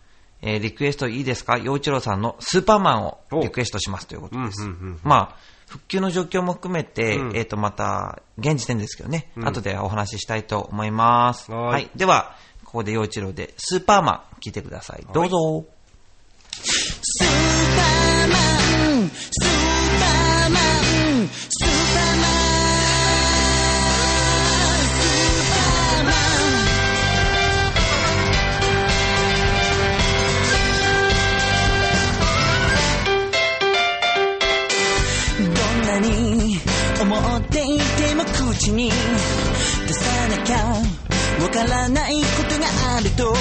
[0.43, 1.59] えー、リクエストいいですか？
[1.59, 4.63] 陽一郎さんのスーパーマンをリクエストしますということです。
[4.63, 5.37] うんうんうんまあ、
[5.71, 11.53] 復旧の状況も含めて、うんえっ、と、また、現時点ですけどね、うん後でお話ししたいと思います。
[11.53, 11.89] はい。
[11.95, 15.07] では、ここで陽一郎でスーパーマン聞いてください。
[15.15, 15.65] どうぞ。
[38.61, 38.91] ても口に
[39.87, 40.57] 出さなきゃ
[41.43, 43.35] わからないことがあると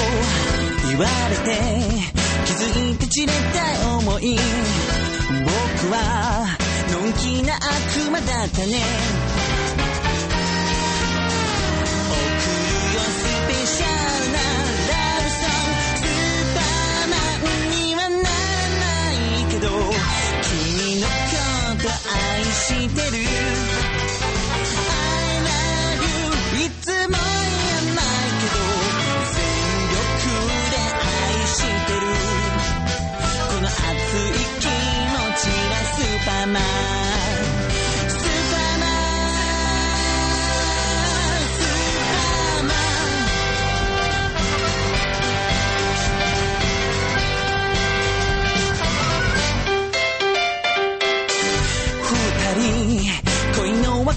[0.88, 1.60] 言われて
[2.46, 4.38] 気づいて散れた思い。
[5.44, 5.96] 僕は
[6.92, 7.60] のんきな悪
[8.10, 8.82] 魔だったね。
[12.08, 13.12] 送るよス
[13.46, 13.86] ペシャ
[14.24, 14.38] ルな
[14.88, 15.68] ラブソン。
[16.00, 19.68] グスーパーマンにはならないけど
[20.42, 21.12] 君のこ
[21.82, 23.49] と愛してる。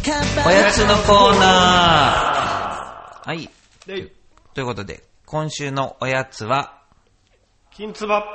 [0.06, 3.50] おやつのコーナーはい。
[3.86, 4.12] で、
[4.54, 6.82] ということで、今週のおやつは、
[7.72, 8.26] 金つば。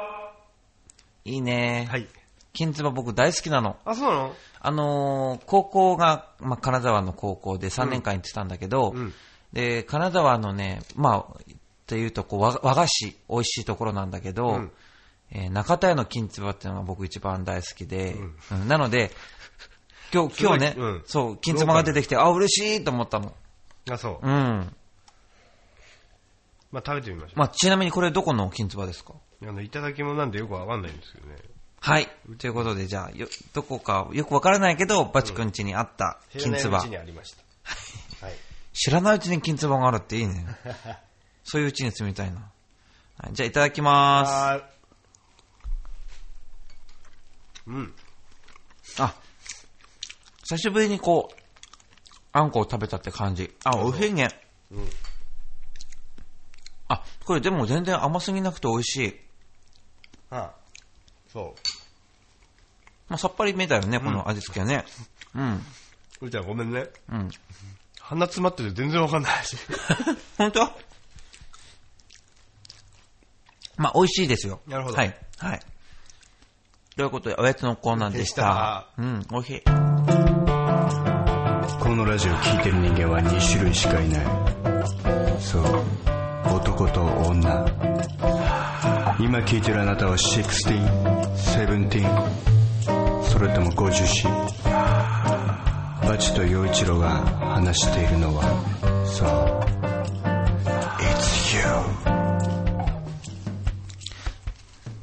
[1.27, 1.87] いいね。
[1.91, 2.09] はい。
[2.55, 3.77] 金つば僕大好きなの。
[3.85, 4.35] あ、そうなの？
[4.61, 9.13] あのー高校が、まあ、金沢の高校で3年間行ってたんだけど、うん
[9.53, 11.45] で、金沢のね、まあ、っ
[11.87, 14.73] ていうとこう和、和菓子、美味しいところなんだけど、うん
[15.33, 18.17] えー中田屋の金つばっていうのが僕一番大好きで、
[18.53, 19.11] うんなので、
[20.13, 23.35] 今日、今日ね、うんそう、金つばが出てきて、あ、嬉しいと思ったの。
[23.91, 24.27] あ、そう。
[24.27, 24.75] うん。
[26.71, 27.39] まあ、食べてみましょう。
[27.39, 29.15] まあ、ちなみにこれどこの金つばですか？
[29.43, 31.37] あの、いただき物なんでよくわかんないんですけどね。
[31.81, 32.09] はい。
[32.39, 36.91] ということで、じゃあ、よ、どこか、よくわからないけど、バチ君家にあった金つば知らないうち。
[36.91, 37.43] にありました。
[38.27, 38.37] はい。
[38.75, 40.47] 知らないうちに金つばがあるっていいね。
[41.45, 42.51] そういううちに住みたいな。
[43.21, 44.65] はい、じゃあ、いただきまはーい。
[47.69, 47.95] うん。
[48.83, 49.03] す。
[49.03, 49.15] あ、
[50.49, 51.37] 久しぶりにこう、
[52.33, 53.55] あんこを食べたって感じ。
[53.65, 54.31] あ、おいしいね。
[54.71, 54.89] うん。
[56.89, 59.21] あ、これでも全然甘すぎなくて美味しい。
[60.31, 60.53] あ
[61.31, 61.55] そ
[63.09, 64.87] まあ、さっぱりめだよね、この味付けはね。
[65.35, 65.53] うん。
[65.53, 65.61] う。
[66.23, 66.87] うーちゃんごめんね。
[67.11, 67.31] うん。
[68.01, 69.55] 鼻詰まってて全然わかんないし。
[70.39, 70.61] 本当？
[73.77, 74.63] まあ、美味しいですよ。
[74.67, 75.15] なるほどはい。
[75.41, 75.61] はい。
[76.97, 78.87] ということで、おやつのコーナーでした。
[78.97, 79.51] でしたうん、美味し
[79.85, 79.88] い。
[81.81, 84.27] このラジオ聞いてる人間は2種類しかいない
[85.41, 85.63] そう
[86.55, 87.67] 男と女
[89.21, 90.45] 今聞いてるあなたは16、
[91.67, 94.25] 17それとも50歳
[96.09, 98.43] バチと陽一郎が話しているのは
[99.05, 99.29] そう
[101.01, 102.29] It's you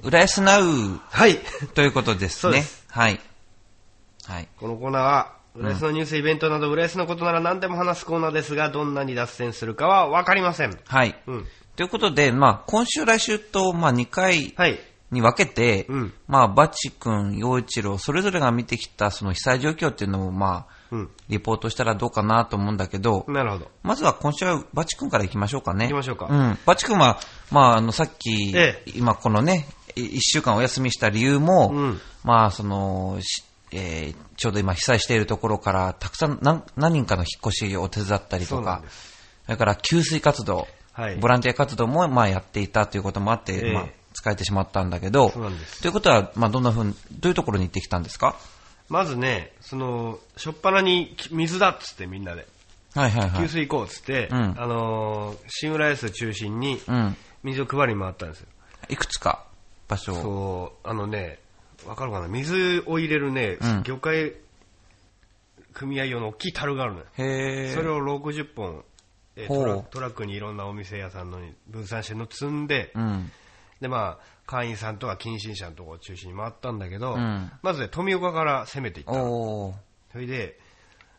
[0.06, 0.66] 浦安ナウ
[1.10, 1.40] はい。
[1.74, 2.64] ということですね。
[2.90, 3.20] はい。
[4.28, 4.48] はい。
[4.60, 10.78] このコーナーは、浦安のニュースイベントなど、浦安のことなら何でも話すコーナーですが、どんなに脱線するかはわかりません。
[10.86, 11.16] はい。
[11.28, 11.46] うん。
[11.76, 14.80] ということで、まあ、今週、来週と、まあ、2回はい。
[15.12, 21.10] に分けて、うんまあ、バチ君、陽一郎、それぞれが見てきた、その被災状況っていうのを、まあ、うん。
[21.30, 23.72] リポートしたらどうかなと思うんだけど、なるほど。
[23.84, 25.86] まずは今週はバチ君から行きましょうかね。
[25.86, 26.58] 行きましょうかうん。
[26.66, 27.20] バチ君は、
[27.52, 33.44] まあ、あの、さっき、ええ今このね、い一週間お休みした理由も、うんまあ、その、し
[33.76, 38.84] えーちょうど今被災しているところから、たくさん何何人かの引っ越しを手伝ったりとか
[39.46, 48.38] それから給水活動、はいボランティア活動もまあやっていたということもあって、ええまあ、使えてしまったんだけど、ということは、まあ、どんなふうに、どういうところに行ってきたんですか？
[48.88, 52.48] まずね、その、しょっぱなにき水だっつってみんなで、
[52.94, 53.42] はいはいはい。
[53.42, 57.18] 給水行こうっつって、うんあのー、新浦安中心にうん。
[57.44, 58.48] 水を配りに回ったんですよ。
[58.90, 59.46] いくつか
[59.88, 60.16] 場所を。
[60.22, 61.40] そう、あのね、
[61.88, 62.28] わかるかな？
[62.28, 64.34] 水を入れるね、うん魚介
[65.74, 67.06] 組合用の大きい樽があるのよ。
[67.18, 67.74] へえ。
[67.74, 68.84] それを60本、
[69.36, 73.32] えーほうトラトラックにいろんなお店屋さんのに分散しての積んで、うん。
[73.82, 79.24] でまあ、会員さんとか近親者のところを中心に回ったんだけど、うんまずね、富岡から攻めていったの。
[79.34, 79.76] おー。
[80.14, 80.58] それで、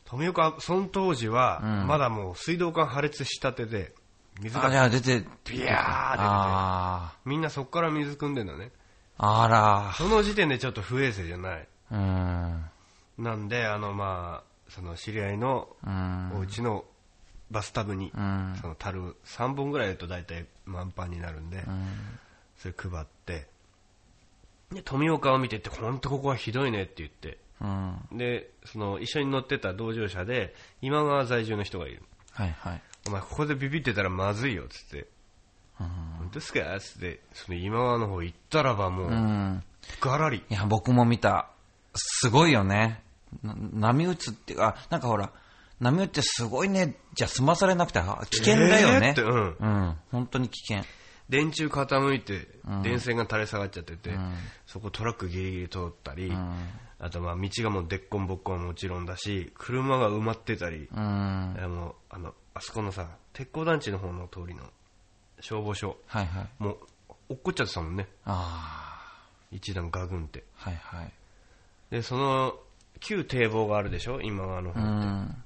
[0.07, 3.93] 富岡、その当時は、うんまだもう水道管破裂したてで、
[4.41, 8.71] 水あ、じがゃあ出て、ビヤーって出て、あみんなそこから水汲んでんだね。
[9.19, 9.45] あ。
[9.45, 9.93] あら。
[9.95, 11.69] その時点でちょっと不衛生じゃない。
[11.93, 12.65] うん。
[13.19, 16.33] なんで、あの、まあ、その知り合いのうん。
[16.37, 16.85] お家の
[17.51, 18.57] バスタブに、うん。
[18.61, 21.87] その樽3本ぐらいだと大体満帆になるんで、うん。
[22.59, 23.47] それ配って、
[24.73, 28.19] で、富岡を見てって、ほんとここはひどいねって言って、うん。
[28.19, 32.03] で、その一緒に乗ってた同乗者で、今川在住の人がいる。
[32.33, 32.83] はいはい。
[33.07, 35.07] お前ここでビビってたらまずいよっつって、
[36.37, 39.63] ですかっつって、その今川の方行ったらばもう、うん。
[40.01, 40.43] ガラリ。
[40.49, 41.49] いや、僕も見た。
[41.95, 43.03] すごいよね。
[43.43, 45.33] な波打つっていうか、あなんかほら、
[45.81, 49.15] 波打ってすごいね、じゃ済まされなくて、あ危険だよね。
[49.17, 49.97] うんうん。
[50.13, 50.85] 本当に危険。
[51.29, 54.35] 電柱傾いてうん、電線が垂れ下がっちゃってて、うん
[54.67, 56.55] そこトラックギリギリ通ったり、うん。
[56.99, 60.99] あとまあ道がもうでっこんぼっこんはもちろんだし、車が埋まってたり、うん。
[60.99, 64.65] あの、あの、あそこのさ、鉄鋼団地の方の通りの
[65.41, 66.49] 消防署、はいはい。
[66.59, 66.79] もう、
[67.29, 68.09] 落っこっちゃってたもんね。
[68.25, 68.83] あ
[69.51, 70.45] 一段ガグンって。
[70.61, 70.71] あ。
[70.71, 71.13] はいはい。
[71.91, 72.55] で、その、
[73.01, 74.21] 旧堤防があるでしょ？
[74.23, 75.07] 今川の方うって。
[75.07, 75.45] ん。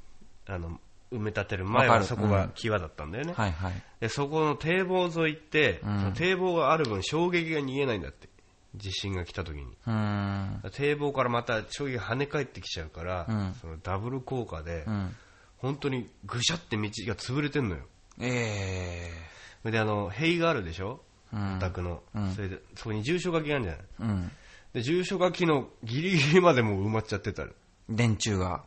[0.55, 0.81] あの、
[1.13, 3.35] 埋め立てる前はそこが際だったんだよね。
[3.37, 3.83] はいはい。
[3.99, 8.29] で、そこの堤防沿いって、うんその堤防がある分衝撃が逃げないんだって。
[8.77, 9.77] 地震が来た時に。
[9.87, 10.63] うん。
[10.73, 15.17] 堤防からまた衝撃が跳ね返ってきちゃうから、うんそのダブル効果で、うん。
[15.59, 17.83] 本当にぐしゃって道が潰れてんのよ。
[18.21, 21.01] えそれであの、塀があるでしょ？
[21.33, 21.57] えうん。
[21.59, 24.33] お宅の、うんそれで、そこに住所書きがあるんじゃないうん。
[24.73, 27.51] で、住所書きのギリギリまでもう埋まっちゃってたの
[27.89, 28.65] 電柱が。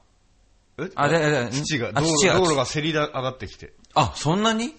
[0.78, 0.90] え？
[0.96, 3.74] あでで土が、道路道路がせり上がってきて。
[3.96, 4.76] あ、そんなに？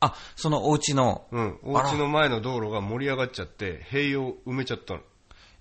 [0.00, 1.26] あ、そのお家の。
[1.30, 1.58] うん。
[1.62, 5.00] お家の前の道路が盛り上がっちゃって、塀を埋めちゃったの。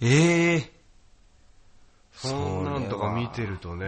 [0.02, 0.72] ええ
[2.14, 3.88] そんなんとか見てるとね、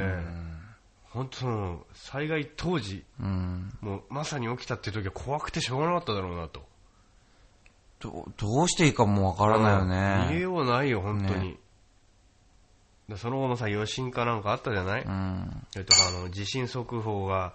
[1.14, 3.78] 本当その、災害当時、うん。
[3.82, 6.62] もうまさに起きたって時は怖くてしょうがなかっただろうなと。
[8.00, 10.42] どどうしていいかもわからないよ逃げね。
[10.42, 11.50] ようないよ、本当に。
[11.50, 11.58] ね
[13.10, 15.66] でその後もさ、余震かなんかあったじゃない、うん。
[15.72, 17.54] それとか、あの、地震速報が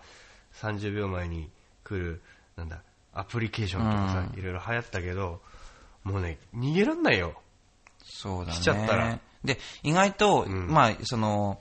[0.55, 1.51] 30秒前に
[1.83, 2.21] 来る、
[2.57, 2.83] なんだ、
[3.15, 5.41] アプリケーションとかさ、うんいろいろ流行ったけど、
[6.05, 7.41] もうね、逃げらんないよ。
[8.05, 8.59] そうだね。
[8.59, 11.59] 来ちゃったらで、意外と、うんまあ、その、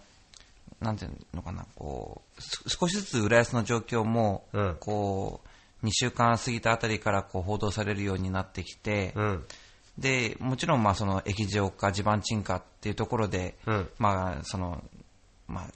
[0.82, 5.41] なんていうのかな、こう、す少しずつ浦安の状況も、うんこ
[5.84, 9.45] う、2週間過ぎたあたりからこう報道されるようになってきて、うん。
[9.97, 13.89] で、もちろん、まあ、その、液状化、地盤沈下っていうところで、うん。
[13.97, 14.84] まあ、その、
[15.47, 15.67] まあ、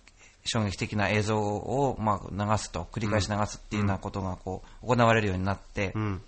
[0.44, 6.22] 衝撃的な映像を、まあ、流すと、繰り返し流すっていうようなことが、こう、行われるようになって、うん。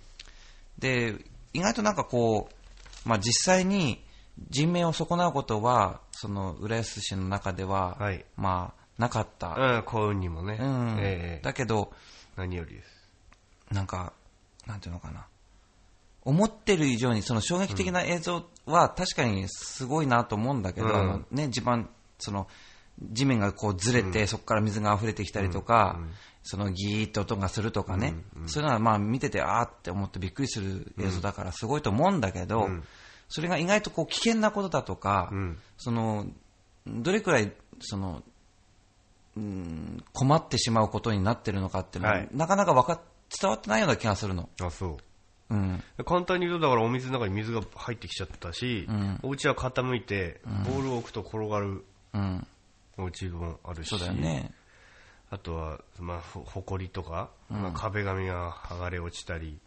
[0.78, 1.16] で、
[1.52, 4.02] 意外となんかこう、まあ、実際に、
[4.50, 8.24] 人命を損なうことは、その浦安市の中では、はい。
[8.36, 9.54] まあ、なかった。
[9.56, 10.58] うん、幸運にもね。
[10.60, 10.96] うん。
[11.00, 11.40] ええ。
[11.42, 11.92] だけど、
[12.36, 13.08] 何よりです。
[13.70, 14.12] なんか、
[14.66, 15.26] なんていうのかな。
[16.24, 20.94] 思ってる以上に、その衝撃的な映像は確かにすごいなと思うんだけど、うん。
[20.94, 22.46] あのね、地盤、その、
[23.00, 25.98] 地面がこうずれて、そこから水が溢れてきたりとか、
[26.42, 28.14] そのギーッと音がするとかね、
[28.46, 32.84] そういうのはまあ見てて、あーって思ってびっくりする映像だからすごいと思うんだけど、うん
[33.34, 36.26] それが意外とこう危険なことだとか、うんその、
[36.86, 38.22] どれくらい、その、
[39.34, 43.00] うん困ってしまうことになってるのかっていうのは、はいなかなかわか
[43.40, 44.50] 伝わってないような気がするの。
[44.60, 44.98] あ、そ
[45.50, 45.54] う。
[45.54, 45.82] うん。
[46.04, 52.46] 簡単に言うと、だからお水の中に水が入ってきちゃったし、うんお家は傾いて、ボールを置くと転がるうん。
[52.98, 54.52] お家もあるし、そうだよね。
[55.30, 59.58] あとは、まあ、ほほこりとか、まあ壁紙が剥がれ落ちたり、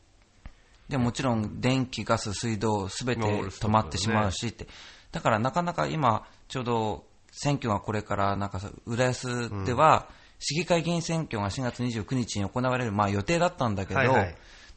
[0.90, 4.68] でもちろん電気、ガス、水道すべてまあ止まってしまうしって。
[5.12, 10.10] だからなかなか今、ちょうど選挙がこれから、なんかさ、浦安では、
[10.40, 14.02] 市議会議員選挙が4月29日に行われる、まあ予定だったんだけど、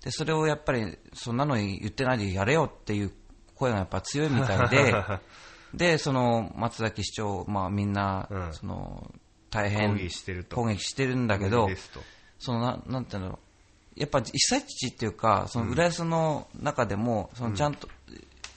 [0.02, 3.12] で、それをやっぱり、そんなの言ってないでやれよっていう
[3.54, 4.94] 声がやっぱ強いみたいで、
[5.74, 8.52] で、その松崎市長、まあみんな、うん。
[8.54, 9.12] その、
[9.50, 9.90] 大変
[10.50, 11.68] 抗議してるんだけど
[12.38, 13.38] そのななんていうの、
[13.98, 17.88] やっぱ被災地っていうか、その浦安の中でも、そのちゃんと、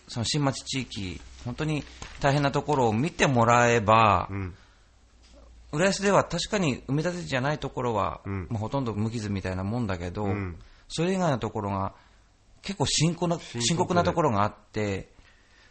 [0.08, 1.84] その新町地域、本当に
[2.20, 4.54] 大変なところを見てもらえば、うん、
[5.72, 8.48] 浦安では確かに埋め立て地じゃないところは、うん。
[8.50, 10.58] まあ、ほとんど無傷みたいなもんだけど、うん。
[10.88, 11.94] それ以外のところが
[12.62, 13.94] 結構深刻な深刻。
[13.94, 15.10] なところがあって、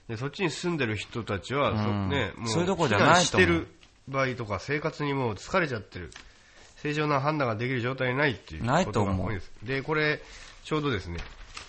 [0.09, 1.77] でそっちに住んでる人たちは、うん。
[1.77, 3.25] そね、もそういうとこじゃないと思う。
[3.25, 3.69] してる
[4.09, 6.11] 場合とか、生活にもう疲れちゃってる、
[6.83, 9.51] 正常な判断ができる状態にないっていうないことと思うです。
[9.63, 10.21] で、これ、
[10.65, 11.19] ちょうどですね、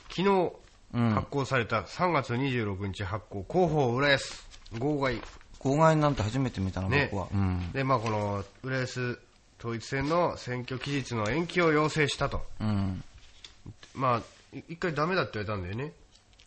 [0.09, 0.53] 昨日
[0.93, 4.45] うん発行された3月26日発行、広報浦安
[4.77, 5.21] 号外。
[5.59, 7.27] 公害なんて初めて見たの、ね僕は。
[7.33, 9.19] うんで、まあ、この浦安
[9.59, 12.41] 統一選の選挙期日の延期を要請したと。
[12.59, 13.03] うん、
[13.93, 15.93] まあ、い一回ダメだって言われたんだよね。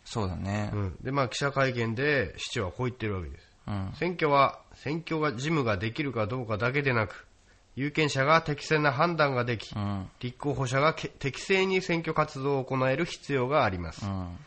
[0.03, 0.69] そうだね。
[0.73, 0.97] うん。
[1.01, 3.45] で、まあ、記者会見で市長はこう言ってるわけです。
[3.67, 7.25] うん選挙は選挙が事務ができるかどうかだけでなく
[7.75, 10.09] 有権者が適正な判断ができ、うん。
[10.19, 14.37] 立候補者がけ適正に選挙活動を行える必要があります、うん。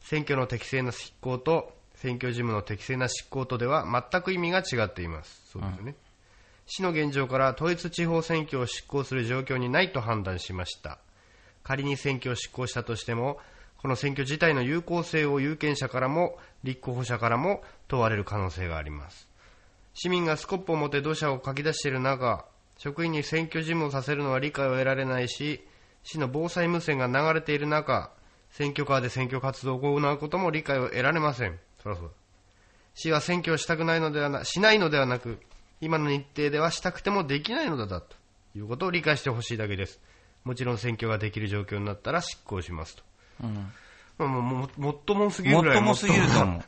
[0.00, 5.50] 選挙の適正な執行と選挙事務の適正な執行とでは全く意味が違っています。
[5.50, 5.94] そうですよね、
[6.66, 10.98] 市の現状から統一地方選挙を執行する状況にないと判断しました。
[11.64, 13.40] 仮に選挙を執行したとしても
[13.78, 19.28] この選挙自体の有効性を有権者からも立候補者からも問われる可能性があります。
[19.94, 22.44] 市民がスコップを持って土砂をかき出している中
[22.78, 25.66] 職員に選挙事務をさせるのは理解を得られないし
[26.02, 28.10] 市の防災無線が流れている中
[28.50, 31.58] 選挙カーで選挙活動を行うことも理解を得られません。
[31.82, 32.10] そそうだ。
[32.94, 35.38] 市は選挙をしたくないのではなしないのではなく
[35.80, 38.16] 今の日程ではしたくてもできないのだと
[38.56, 40.00] いうことを理解してほしいだけです。
[40.44, 43.02] もちろん選挙ができる状況になったら執行しますと、
[43.42, 43.72] うん。
[44.16, 46.62] まあ、もうももっともすぎるもっぐらいともすぎると思うう。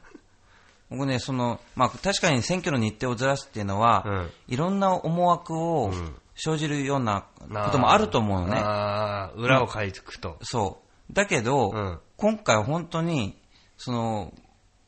[0.91, 4.31] 僕ね、その、まあ、確かに選挙の日程をずらすっていうのは、うん。
[4.49, 6.17] いろんな思惑をん。
[6.41, 8.61] 生じるようなこともあると思うのね。
[8.63, 10.81] あー裏を書いていくと、そ
[11.11, 11.13] う。
[11.13, 11.99] だけど、うん。
[12.17, 13.37] 今回本当に、
[13.77, 14.33] その、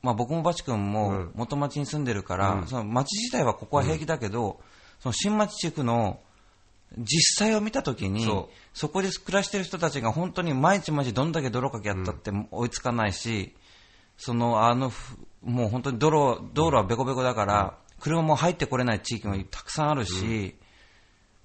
[0.01, 1.33] まあ、僕もバチ君うもん。
[1.35, 2.67] 元町に住んでるから、うん。
[2.67, 4.61] その町自体はここは平気だけど、
[5.01, 6.21] その新町地区の
[6.99, 13.55] 実際を見たときにそそこで暮らしてる人たちが本当に毎日毎日どんだけ泥かけやったって追いつかないし、
[14.17, 20.57] そのあのふもう本当に泥道路はべこべこだから、車も入ってこれない地域もたくさんあるし、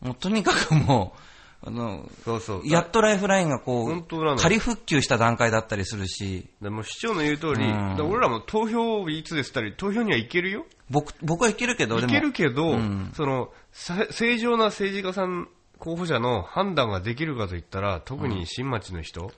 [0.01, 1.19] もうとにかくもう
[1.67, 2.61] あのそうそう。
[2.63, 7.57] やっとライフラインがこう、本当なの仮復旧した段階だったりするし、でも市長の言う通り、うん。
[7.57, 10.65] だから俺らも投票日いつですったり投票には行けるよ。
[10.91, 12.07] 僕僕は行けるけど、でも。
[12.07, 13.11] 行けるけど、うん。
[13.15, 15.47] そのさ正常な政治家さん
[15.79, 19.31] 候補者の判断ができるかといったら特に新町の人、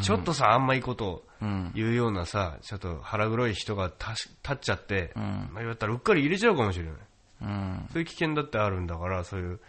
[0.00, 1.72] ちょっとさあんまいいことをうん。
[1.74, 5.50] 言うようなさちょっと腹黒い人が立っちゃって、ん。
[5.52, 6.94] まあ、言ったらうっかり入れちゃうかもしれない。
[7.42, 7.88] うん。
[7.92, 9.60] そういう危険だってあるんだからそういう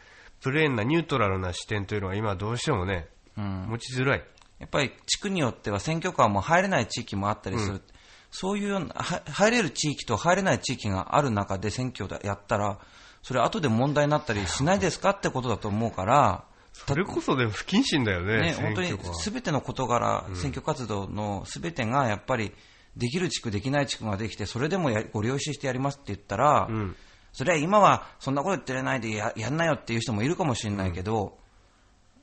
[0.42, 3.08] プレーンなニュートラルな視点というのが今どうしてもね
[3.38, 3.66] うん。
[3.70, 4.24] 持ちづらい。
[4.60, 7.82] やっぱり地区によっては選挙カーも入れない地域もあったりする、
[8.32, 12.80] そういうようなは入れる地域と入れない地域がある中で選挙でやったら、
[13.22, 16.46] それ後で問題になったりしないですかってことだと思うから、
[16.88, 22.52] それこそでも不謹慎だよねね、選本当にすべての事柄、選挙活動のすべてがやっぱり
[22.98, 26.96] できる地区、できない地区ができて、それでもやご了承してやりますって言ったら、ん
[27.32, 31.38] それは今はそんなこと言ってれないでややんなよっていう人もいるかもしれないけど、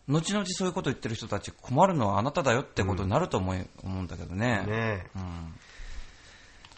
[0.06, 4.64] 後々そういうこと言ってる人たち困るのはあなただよってことになると思い、思うんだけどね。
[4.66, 5.54] ねうん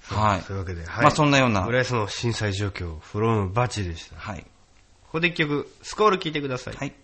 [0.06, 0.40] はい。
[0.42, 1.02] そういうわけで、はい。
[1.04, 4.16] まあそんなような浦安の震災状況、フロムバチでした。
[4.16, 4.42] はい。
[5.04, 6.74] ここで一曲、スコール聴いてください。
[6.74, 6.94] はい。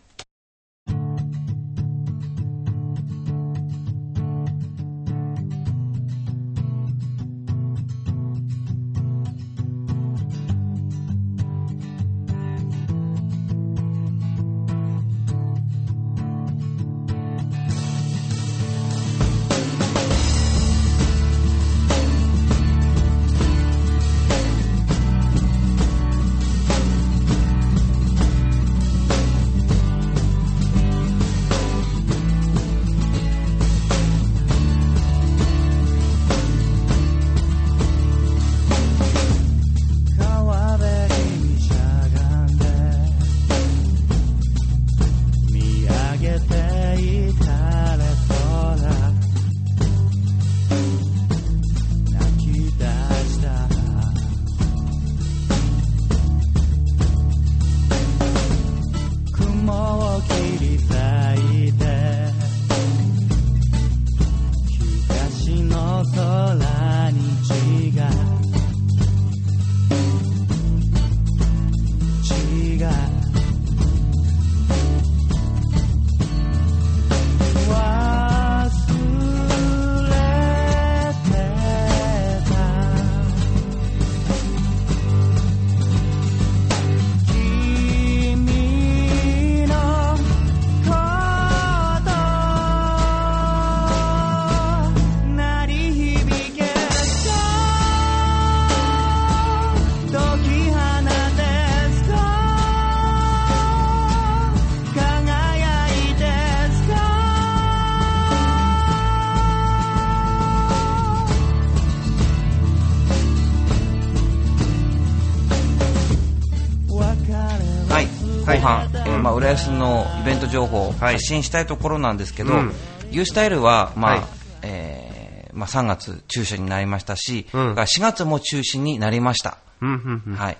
[119.22, 121.14] まあ、浦安のイベント情報をはい。
[121.14, 122.72] 発信したいところなんですけど、うん。
[123.10, 124.22] ユースタイルは、まあ、はい。
[124.62, 127.72] えーまあ、3月中止になりましたし、うん。
[127.74, 129.58] 4月も中止になりました。
[129.80, 130.34] うん、うん、うん。
[130.34, 130.56] はい。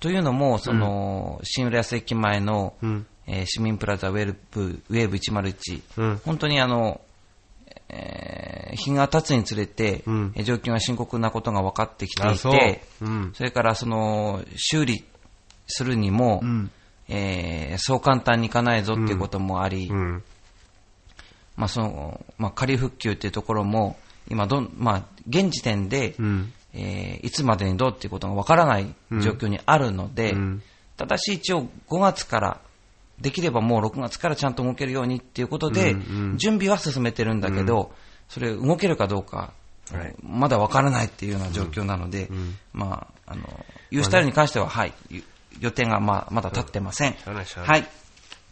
[0.00, 3.06] というのも、その、新浦安駅前の、うん。
[3.26, 6.20] えー市民プラザウェルブ、ウェーブ101、うん。
[6.24, 7.00] 本当にあの、
[7.88, 10.32] えー日が経つにつれて、うん。
[10.36, 12.52] えー状況が深刻なことが分かってきていあそう。
[12.52, 13.32] て、うん。
[13.34, 15.04] それからその、修理
[15.66, 16.70] するにも、ん
[17.08, 20.22] えーそう簡単にいかないぞっていうこともあり、うん。
[21.56, 23.96] まあその、まあ仮復旧っていうところも、
[24.28, 26.52] 今どん、まあ現時点で、うん。
[26.72, 30.62] えーいつまでにどうっていうことがわからない状況にあるので、うん。
[30.96, 32.60] ただし一応5月から、
[33.20, 36.38] できればもう6月からちゃんと動けるようにっていうことで、うんうん。
[36.38, 37.92] 準備は進めてるんだけど、
[38.28, 39.52] それ動けるかどうか、
[39.92, 45.22] はいまだわからないっていうような状況なので、んまあ、あの、ユースタイルに関しては、はい、ゆ
[45.60, 47.14] 予定がまあまだ立ってません。
[47.14, 47.86] はい。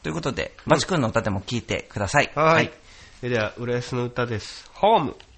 [0.03, 2.31] ということで、バチ君の歌でも聞いてください。
[2.35, 2.73] はい。
[3.21, 4.69] それでは、浦安の歌です。
[4.75, 5.17] ホーム。「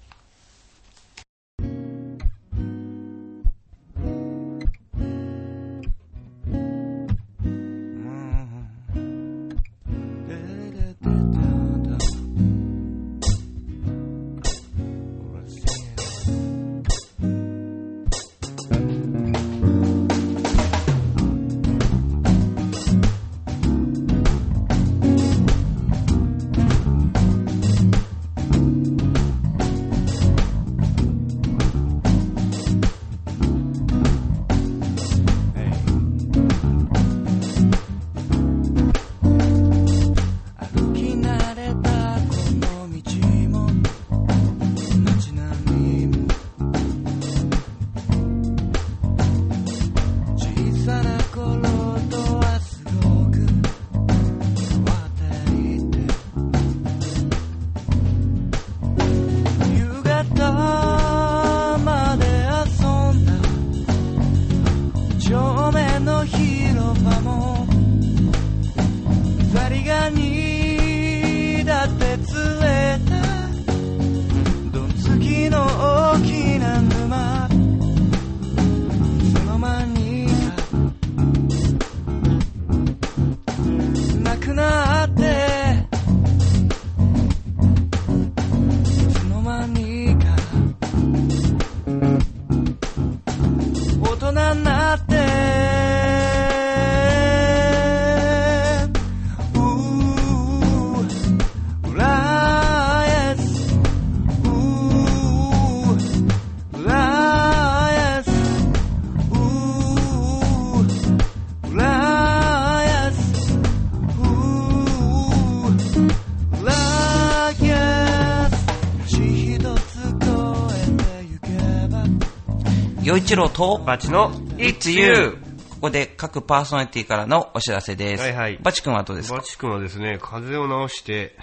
[123.15, 125.37] 洋一郎と、バチの It's U!
[125.69, 128.21] ここで各パーソナリティからのお知らせです。
[128.23, 129.37] はいはいバチ君はどうですか？
[129.37, 131.37] バチ君はですね、風邪を治して、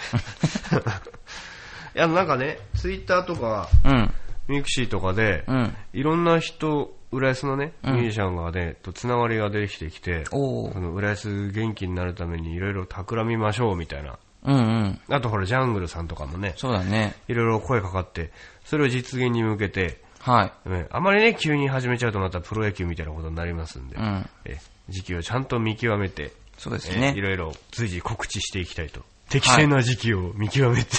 [1.97, 4.15] いや、なんかね、ツイッターとか、うん。
[4.49, 5.75] ミクシーとかで、うん。
[5.95, 14.19] いろんな人、浦安のね、うんミュージシャンがね、とつながりができてきて、おーその浦安元気になるためにいろいろ企みましょうみたいな。
[14.45, 15.01] うんうん。
[15.09, 17.15] あとほら、ジャングルさんとかもね、そうだね。
[17.29, 18.31] いろいろ声かかって、
[18.63, 20.69] それを実現に向けて、はい。
[20.71, 24.29] ねあまりね、急に始めちゃうとまたプロ野球みたいなことになりますんで、うん。
[24.45, 24.59] え
[24.89, 27.15] 時期をちゃんと見極めて、そうですえいね。
[27.17, 29.03] ろいろ随時告知していきたいと。
[29.29, 30.91] 適正な時期を見極めて。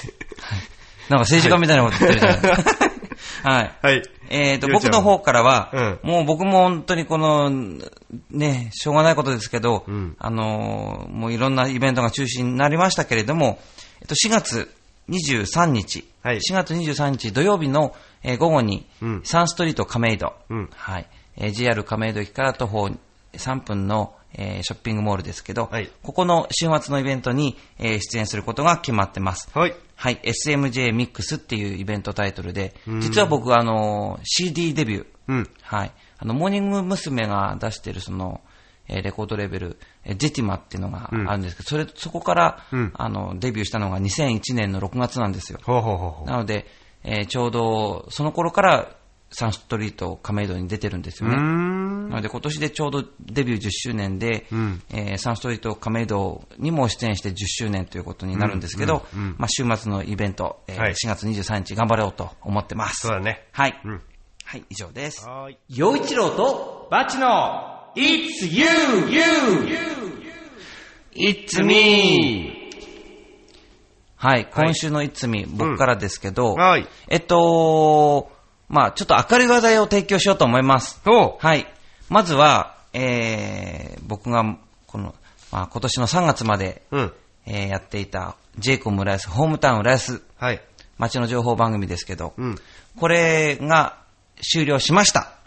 [1.10, 2.64] なんか政治家みたいなこと言ってるじゃない
[3.44, 3.78] はい。
[3.82, 4.04] はい。
[4.30, 7.50] えっ、と、りょうちゃん僕の方からは、うんもう僕も本当にこの、
[8.32, 13.60] ね、しょうがないことですけど、うんあのーもういろんなイベントが中止になりましたけれども、
[14.02, 14.74] えっと、4月
[15.10, 16.38] 23日、はい。
[16.38, 19.22] 4月23日土曜日の、えー午後に、うん。
[19.24, 20.70] サンストリート亀戸、うん。
[20.74, 22.90] はい、えー JR 亀戸駅から徒歩
[23.34, 25.90] 3分の、えーショッピングモールですけど、はい。
[26.02, 29.50] ここの週末のイベントに、えー出演することが決まってます。
[29.54, 29.76] はい。
[29.96, 35.50] はい、SMJ ミックスっていうイベントタイトルでうん、実は僕、あの、CD デビュー、うん。
[35.62, 37.28] はい、あの、モーニング娘。
[37.28, 38.42] が出してるその、
[38.88, 45.60] えーレコードレベル、えージェティマっていうのがあるんですけど、それ、そこから、うんあの、デビューしたのが2001年の6月なんですよ。
[46.26, 46.68] なので、
[47.04, 48.96] えーちょうど、その頃から、
[49.34, 51.36] サンストリート亀戸に出てるんですよね。
[51.38, 52.10] ん。
[52.10, 63.08] なので今年でちょうどデビュー10周年で、うんえーサンストリート亀戸にも出演して10周年ということになるんですけど、うんうんうんまあ、週末のイベント、えーはい4月23日頑張ろうと思ってます。
[63.08, 63.48] そうだね。
[63.52, 63.82] はい。
[63.84, 64.02] うん。
[64.46, 65.28] はい、以上です。
[65.28, 65.58] はーい。
[65.70, 68.66] 陽一郎とバチの It's You,
[69.08, 69.24] You!
[71.16, 72.72] It's me!
[74.16, 76.88] はい、今週の It's me、僕からですけど、はい。
[77.08, 78.32] えっと、
[78.68, 81.02] まあちょっと明るい話題を提供しようと思います。
[81.06, 81.68] おはい。
[82.10, 85.14] まずは、えー、僕が、この、
[85.52, 87.14] まあ、今年の3月まで、うん。
[87.46, 90.62] えーやっていた、ジェイコム浦安、ホームタウン浦安、はい。
[90.98, 92.56] 街の情報番組ですけど、うん。
[93.00, 94.00] これが
[94.42, 95.43] 終了しました。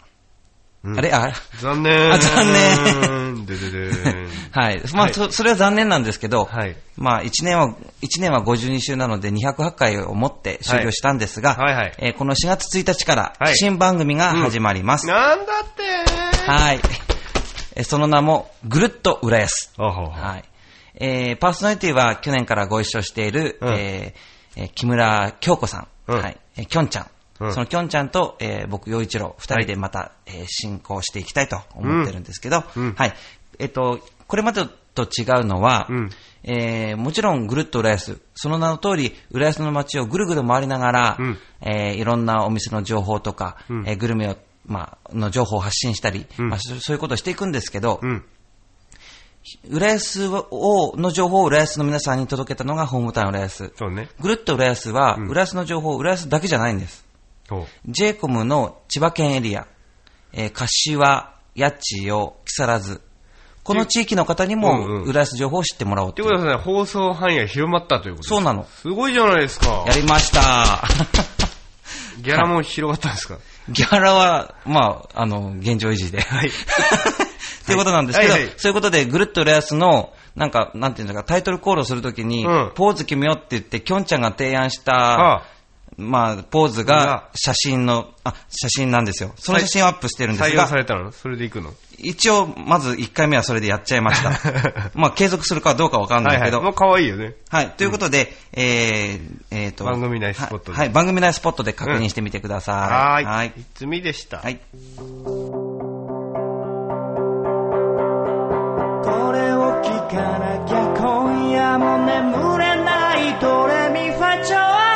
[0.87, 2.13] うんあれあ残念。
[2.13, 3.45] あ残念。
[3.45, 3.91] ででで
[4.51, 4.81] はい。
[4.93, 6.75] まあ、はいそそれは残念なんですけど、はい。
[6.95, 15.07] まあ、1年は、一年は52週なので208回をもって終了したんですが、はいはいえーこの4月1日からはい新番組が始まります。
[15.07, 15.83] なんだって
[16.51, 16.79] はい。
[17.75, 19.71] えーその名も、ぐるっと浦安。
[19.77, 20.43] はい。
[20.99, 26.37] えーパーソナリティは去年からご一緒している、うんえーえー木村京子さん、うんはい。
[26.55, 27.07] えーきょんちゃん。
[27.39, 33.13] うんそのきょんちゃんと、えー僕、洋一郎、二人でまた、えー進行していきたいと思ってるんですけど、うんはい。
[33.59, 36.09] えっ、と、これまでと違うのは、うん
[36.43, 48.23] えーもちろんぐるっと浦安、その名の通り、浦安の街をぐるぐる回りながら、うんえーいろんなお店の情報とか、うんえーグルメを、まあ、の情報を発信したり、うんまあ、そそういうことをしていくんですけど、うん。
[49.69, 53.71] 浦安を、の情報を浦安の皆さんに届けたのがホームタウン浦安。
[53.77, 54.09] そうね。
[54.19, 57.06] ぐるっと浦安は、うん浦安の情報、浦安だけじゃないんです。
[57.47, 57.65] そう。
[57.87, 59.67] j コムの千葉県エリア、
[60.33, 63.01] えー柏、八千代、木更津。
[63.63, 68.63] この地域の方にうんも、うん浦安情報を知ってもらおうということはね、放送範囲が広まったということですそうなの。
[68.65, 69.93] すごいじゃないですかや。
[69.95, 70.83] りました。
[72.21, 73.37] ギャラも広がったんですか？
[73.69, 76.21] ギャラは、まあ、あの、現状維持で。
[76.21, 76.47] はい。
[76.49, 76.51] っ
[77.67, 85.43] ていうことなんですけど、はいはいそういうことで、ぐるっと浦安の、なんか、なんていうんですか、タイトルコールをするときに、うんポーズ決めようって言って、きょんちゃんが提案した、ああ
[85.97, 89.33] まあ、ポーズがが写真の、あ、写真なんですよ。
[89.37, 91.11] その写真をアップしてるんですが採用さ、れたの？
[91.11, 91.73] それで行くの？
[91.97, 94.29] 一応、まず1回目はそれでやっちゃいました。
[94.93, 96.51] まあ、継続するかどうかわかんなはいいはい。
[96.51, 97.33] けど、もう可愛いよね。
[97.49, 97.69] はい。
[97.71, 99.85] ということで、えー、えーと。
[99.85, 102.75] 番組内スポットではい、はい番組内スポットで確認してみてください。
[102.75, 103.25] はーい。
[103.25, 103.47] はい。
[103.57, 104.37] いつみでした？
[104.37, 104.59] はい。
[109.03, 114.86] これを聞かなきゃ今夜も眠れないドレミファチョ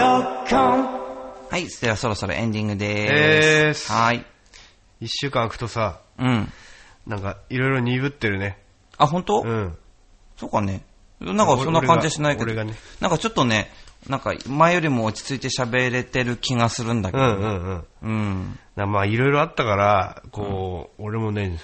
[0.00, 1.66] はい。
[1.80, 3.90] ではそろそろエンディングでーす。
[3.90, 4.24] はい。
[5.00, 6.52] 一週間空くとさ、うん。
[7.06, 8.58] なんか、いろいろ鈍ってるね。
[8.96, 9.42] あ、本当？
[9.42, 9.76] うん。
[10.36, 10.84] そうかね。
[11.20, 12.52] なんかそんな感じはしないけど。
[12.64, 13.72] ねなんかちょっとね、
[14.08, 17.24] なんか前よりも落ち着いて喋れてる気がするんだけど。
[17.24, 17.84] うんうんうん。
[18.02, 18.58] うん。
[18.76, 21.58] なまあ、いろいろあったから、こう、俺もね、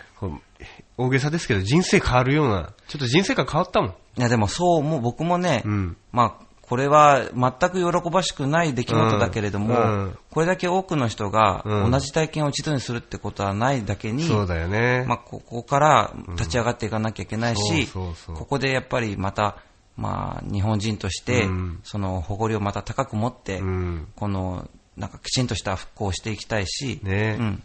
[0.97, 3.91] 大げさですけど、人生変わるような、ちょっと人生観変わったもん。
[3.91, 5.97] いやでもそう、もう僕もね、うん。
[6.11, 15.05] まあ、これは全く喜ばしくない出来事だけれども、うんうんこれだけ多くの人がうん同じ体験を一度にするってことはないだけに、そうだよね。
[15.07, 19.59] まあ、ここから立ち上がっていかなきゃいけないし、そうそうそうここでやっぱりまた、
[19.97, 24.09] まあ、日本人として、うんその誇りをまた高く持って、うん。
[24.17, 27.63] このなんかきちんとした復興をしていきたいし、ねうん。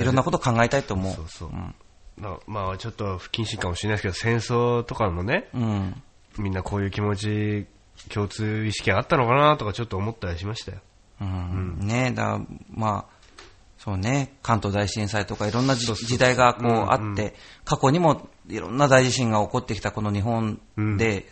[0.00, 1.14] いろんなこと考えたいと思う。
[1.14, 1.50] そうそう。
[2.20, 6.02] なまあちょっと不謹慎かもしれないですけど、戦争とかもね、うん。
[6.38, 7.66] みんなこういう気持ち、
[8.12, 10.78] 共通意識があったのかなとかちょっと思ったりしましたよ。
[11.20, 11.78] うん。
[11.80, 12.40] ねだ
[12.70, 13.18] まあ、
[13.78, 17.34] そうね、関東大震災とかいろんなじ時代がこううんあって、
[17.64, 20.60] 過去にもいろんな大地震が起こってきたこの日本
[20.96, 21.26] で、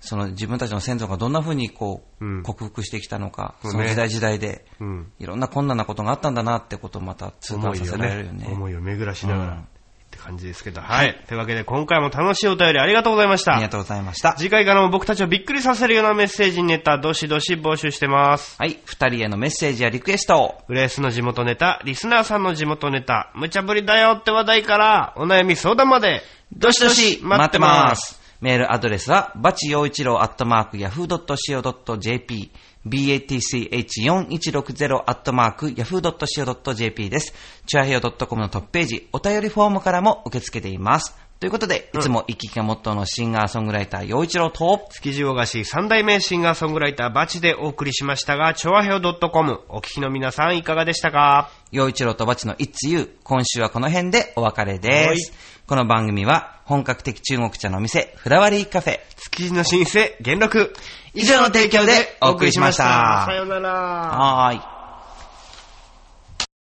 [0.00, 2.42] その自分たちの先祖がどんな風にこう、うん。
[2.42, 5.12] 克服してきたのか、その時代時代で、うん。
[5.18, 8.46] いろんな困難なことがあったんだなってことをまた痛感させられるよね。
[8.46, 9.64] ね。、思いを巡らしながら、
[10.26, 11.16] 感じですけど、はい。
[11.28, 13.54] というわけで今回も楽しいお便りありがとうございました。
[13.54, 14.34] ありがとうございました。
[14.36, 18.56] 次回からも僕たちをびっくりさせるようなメッセージネタ、どしどし募集してます。
[18.58, 26.22] はい、二人へのメッセージやリクエストを、浦安の地元ネタ、リスナーさんの地元ネタ、無茶ぶりだよって話題から、お悩み相談まで、
[26.52, 28.20] どしどし待ってまますす。
[28.40, 32.50] メールアドレスは、バチ陽一郎アットマーク、ヤフー .co.jp、
[32.88, 37.34] batch4160 アットマーク、ヤフー .co.jp です。
[37.66, 41.14] チュアヘヨ .com のトップページ、お便りフォームからも受け付けています。
[41.38, 51.50] ということで、いつも生き生きがモットーのシンガーソングライター、陽一郎と、築地大菓子三代目シンガーソングライターバチでお送りしましたが、チョアヘオ .com、お聞きの皆さんいかがでしたか？
[51.72, 55.08] 陽一郎とバチの It's You、今週はこの辺でお別れです。
[55.08, 55.18] はい
[55.66, 60.72] この番組は、本格的中国茶のお店、フラワリーカフェ、築地の新生、元禄。
[61.16, 63.70] 以上の提供でお送りしましたさようなら。
[63.70, 64.75] はーい。